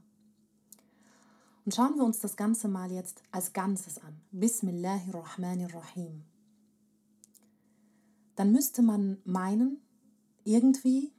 Und 1.65 1.75
schauen 1.75 1.97
wir 1.97 2.05
uns 2.05 2.19
das 2.19 2.37
Ganze 2.37 2.69
mal 2.69 2.89
jetzt 2.89 3.21
als 3.31 3.51
Ganzes 3.51 3.97
an. 3.97 4.21
Bismillahirrahmanirrahim 4.31 6.23
dann 8.35 8.51
müsste 8.51 8.81
man 8.81 9.17
meinen, 9.25 9.81
irgendwie 10.43 11.13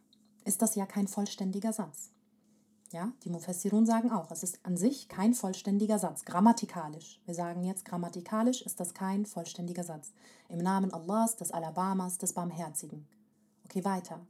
ist 0.45 0.63
das 0.63 0.75
ja 0.75 0.87
kein 0.87 1.09
vollständiger 1.09 1.73
Satz. 1.73 2.11
Ja, 2.93 3.13
die 3.25 3.31
Mufassirun 3.31 3.87
sagen 3.87 4.13
auch, 4.13 4.31
es 4.31 4.45
ist 4.45 4.61
an 4.63 4.77
sich 4.77 5.09
kein 5.09 5.35
vollständiger 5.35 5.99
Satz, 5.99 6.25
grammatikalisch. 6.25 7.21
Wir 7.25 7.35
sagen 7.35 7.65
jetzt, 7.65 7.85
grammatikalisch 7.85 8.63
ist 8.63 8.79
das 8.79 8.95
kein 8.95 9.27
vollständiger 9.27 9.83
Satz. 9.83 10.13
Im 10.49 10.59
Namen 10.59 10.93
Allahs, 10.93 11.35
des 11.35 11.51
Alabamas, 11.51 12.19
des 12.19 12.35
Barmherzigen. 12.35 13.09
Okay, 13.65 13.85
weiter. 13.85 14.25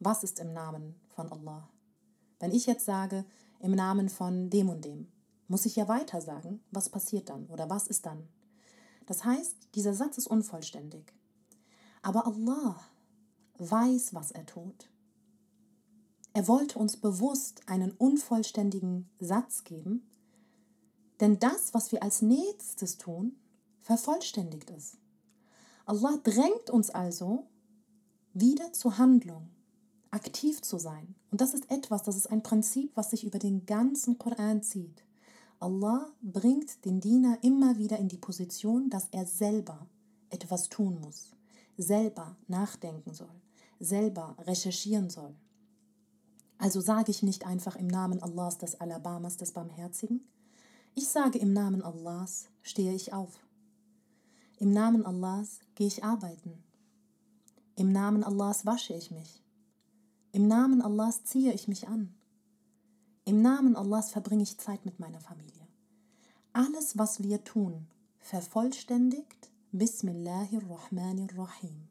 Was 0.00 0.24
ist 0.24 0.40
im 0.40 0.52
Namen 0.52 0.96
von 1.14 1.30
Allah? 1.30 1.68
Wenn 2.40 2.50
ich 2.50 2.66
jetzt 2.66 2.86
sage, 2.86 3.24
im 3.60 3.72
Namen 3.72 4.08
von 4.08 4.50
dem 4.50 4.68
und 4.68 4.84
dem, 4.84 5.06
muss 5.46 5.64
ich 5.64 5.76
ja 5.76 5.86
weiter 5.86 6.20
sagen, 6.20 6.60
was 6.72 6.88
passiert 6.88 7.28
dann 7.28 7.46
oder 7.46 7.70
was 7.70 7.86
ist 7.86 8.04
dann. 8.04 8.26
Das 9.06 9.24
heißt, 9.24 9.68
dieser 9.74 9.94
Satz 9.94 10.18
ist 10.18 10.26
unvollständig. 10.26 11.14
Aber 12.06 12.24
Allah 12.24 12.78
weiß, 13.58 14.14
was 14.14 14.30
er 14.30 14.46
tut. 14.46 14.88
Er 16.34 16.46
wollte 16.46 16.78
uns 16.78 16.98
bewusst 16.98 17.62
einen 17.66 17.90
unvollständigen 17.90 19.10
Satz 19.18 19.64
geben, 19.64 20.06
denn 21.18 21.40
das, 21.40 21.74
was 21.74 21.90
wir 21.90 22.04
als 22.04 22.22
nächstes 22.22 22.96
tun, 22.96 23.34
vervollständigt 23.80 24.70
es. 24.70 24.98
Allah 25.84 26.16
drängt 26.22 26.70
uns 26.70 26.90
also 26.90 27.48
wieder 28.34 28.72
zur 28.72 28.98
Handlung, 28.98 29.48
aktiv 30.12 30.62
zu 30.62 30.78
sein. 30.78 31.16
Und 31.32 31.40
das 31.40 31.54
ist 31.54 31.68
etwas, 31.72 32.04
das 32.04 32.14
ist 32.14 32.30
ein 32.30 32.44
Prinzip, 32.44 32.92
was 32.94 33.10
sich 33.10 33.24
über 33.24 33.40
den 33.40 33.66
ganzen 33.66 34.16
Koran 34.16 34.62
zieht. 34.62 35.02
Allah 35.58 36.08
bringt 36.22 36.84
den 36.84 37.00
Diener 37.00 37.38
immer 37.42 37.78
wieder 37.78 37.98
in 37.98 38.06
die 38.06 38.16
Position, 38.16 38.90
dass 38.90 39.08
er 39.10 39.26
selber 39.26 39.88
etwas 40.30 40.68
tun 40.68 41.00
muss 41.00 41.35
selber 41.76 42.36
nachdenken 42.48 43.12
soll, 43.12 43.40
selber 43.80 44.36
recherchieren 44.46 45.10
soll. 45.10 45.34
Also 46.58 46.80
sage 46.80 47.10
ich 47.10 47.22
nicht 47.22 47.46
einfach 47.46 47.76
im 47.76 47.86
Namen 47.86 48.22
Allahs 48.22 48.58
des 48.58 48.80
Alabamas 48.80 49.36
des 49.36 49.52
Barmherzigen. 49.52 50.26
Ich 50.94 51.08
sage 51.08 51.38
im 51.38 51.52
Namen 51.52 51.82
Allahs 51.82 52.48
stehe 52.62 52.94
ich 52.94 53.12
auf. 53.12 53.38
Im 54.58 54.72
Namen 54.72 55.04
Allahs 55.04 55.60
gehe 55.74 55.86
ich 55.86 56.02
arbeiten. 56.02 56.62
Im 57.74 57.92
Namen 57.92 58.24
Allahs 58.24 58.64
wasche 58.64 58.94
ich 58.94 59.10
mich. 59.10 59.42
Im 60.32 60.48
Namen 60.48 60.80
Allahs 60.80 61.24
ziehe 61.24 61.52
ich 61.52 61.68
mich 61.68 61.88
an. 61.88 62.14
Im 63.26 63.42
Namen 63.42 63.76
Allahs 63.76 64.10
verbringe 64.10 64.42
ich 64.42 64.56
Zeit 64.58 64.86
mit 64.86 64.98
meiner 64.98 65.20
Familie. 65.20 65.66
Alles, 66.54 66.96
was 66.96 67.22
wir 67.22 67.44
tun, 67.44 67.86
vervollständigt 68.18 69.50
Bismillahirrahmanirrahim. 69.72 71.88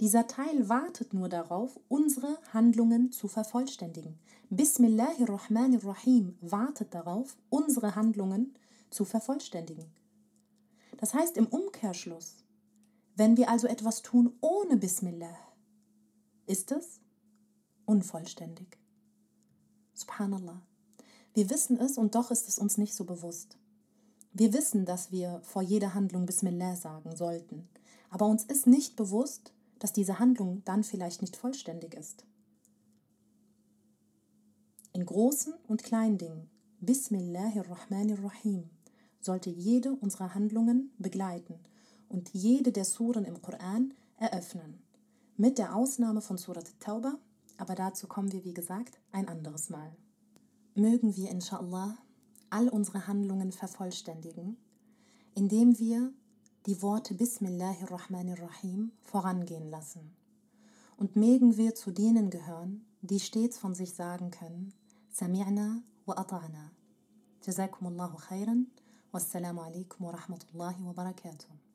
Dieser 0.00 0.26
Teil 0.26 0.70
wartet 0.70 1.12
nur 1.12 1.28
darauf, 1.28 1.78
unsere 1.88 2.38
Handlungen 2.54 3.12
zu 3.12 3.28
vervollständigen. 3.28 4.18
Bismillahirrahmanirrahim 4.48 6.38
wartet 6.40 6.94
darauf, 6.94 7.36
unsere 7.50 7.94
Handlungen 7.94 8.54
zu 8.88 9.04
vervollständigen. 9.04 9.84
Das 10.96 11.12
heißt 11.12 11.36
im 11.36 11.46
Umkehrschluss, 11.46 12.36
wenn 13.16 13.36
wir 13.36 13.50
also 13.50 13.66
etwas 13.66 14.00
tun 14.00 14.32
ohne 14.40 14.78
Bismillah, 14.78 15.36
ist 16.46 16.72
es 16.72 17.00
unvollständig. 17.84 18.78
Subhanallah. 19.92 20.62
Wir 21.34 21.50
wissen 21.50 21.78
es 21.78 21.98
und 21.98 22.14
doch 22.14 22.30
ist 22.30 22.48
es 22.48 22.58
uns 22.58 22.78
nicht 22.78 22.94
so 22.94 23.04
bewusst. 23.04 23.59
Wir 24.32 24.52
wissen, 24.52 24.84
dass 24.84 25.10
wir 25.10 25.40
vor 25.42 25.62
jeder 25.62 25.94
Handlung 25.94 26.26
Bismillah 26.26 26.76
sagen 26.76 27.16
sollten, 27.16 27.68
aber 28.10 28.26
uns 28.26 28.44
ist 28.44 28.66
nicht 28.66 28.96
bewusst, 28.96 29.52
dass 29.78 29.92
diese 29.92 30.18
Handlung 30.18 30.62
dann 30.64 30.84
vielleicht 30.84 31.20
nicht 31.20 31.36
vollständig 31.36 31.94
ist. 31.94 32.24
In 34.92 35.04
großen 35.04 35.54
und 35.66 35.82
kleinen 35.82 36.18
Dingen, 36.18 36.50
Bismillahirrahmanirrahim, 36.80 38.70
sollte 39.20 39.50
jede 39.50 39.92
unserer 39.94 40.34
Handlungen 40.34 40.92
begleiten 40.98 41.58
und 42.08 42.30
jede 42.32 42.72
der 42.72 42.84
Suren 42.84 43.24
im 43.24 43.42
Koran 43.42 43.94
eröffnen, 44.16 44.82
mit 45.36 45.58
der 45.58 45.74
Ausnahme 45.74 46.20
von 46.20 46.38
Surat 46.38 46.72
Tauba, 46.80 47.18
aber 47.56 47.74
dazu 47.74 48.06
kommen 48.06 48.32
wir, 48.32 48.44
wie 48.44 48.54
gesagt, 48.54 48.98
ein 49.12 49.28
anderes 49.28 49.70
Mal. 49.70 49.94
Mögen 50.74 51.16
wir, 51.16 51.30
inshallah, 51.30 51.98
all 52.50 52.68
unsere 52.68 53.06
Handlungen 53.06 53.52
vervollständigen, 53.52 54.56
indem 55.34 55.78
wir 55.78 56.12
die 56.66 56.82
Worte 56.82 57.14
Bismillahirrahmanirrahim 57.14 58.92
vorangehen 59.02 59.70
lassen. 59.70 60.14
Und 60.96 61.16
mögen 61.16 61.56
wir 61.56 61.74
zu 61.74 61.90
denen 61.90 62.28
gehören, 62.28 62.84
die 63.00 63.20
stets 63.20 63.56
von 63.56 63.74
sich 63.74 63.94
sagen 63.94 64.30
können, 64.30 64.74
Sami'na 65.14 65.82
wa 66.04 66.14
ata'na. 66.14 66.70
Jazakumullahu 67.42 68.16
khairan. 68.16 68.66
Wassalamu 69.12 69.62
alaikum 69.62 70.06
wa 70.06 70.12
rahmatullahi 70.12 70.84
wa 70.84 70.92
barakatuh. 70.92 71.69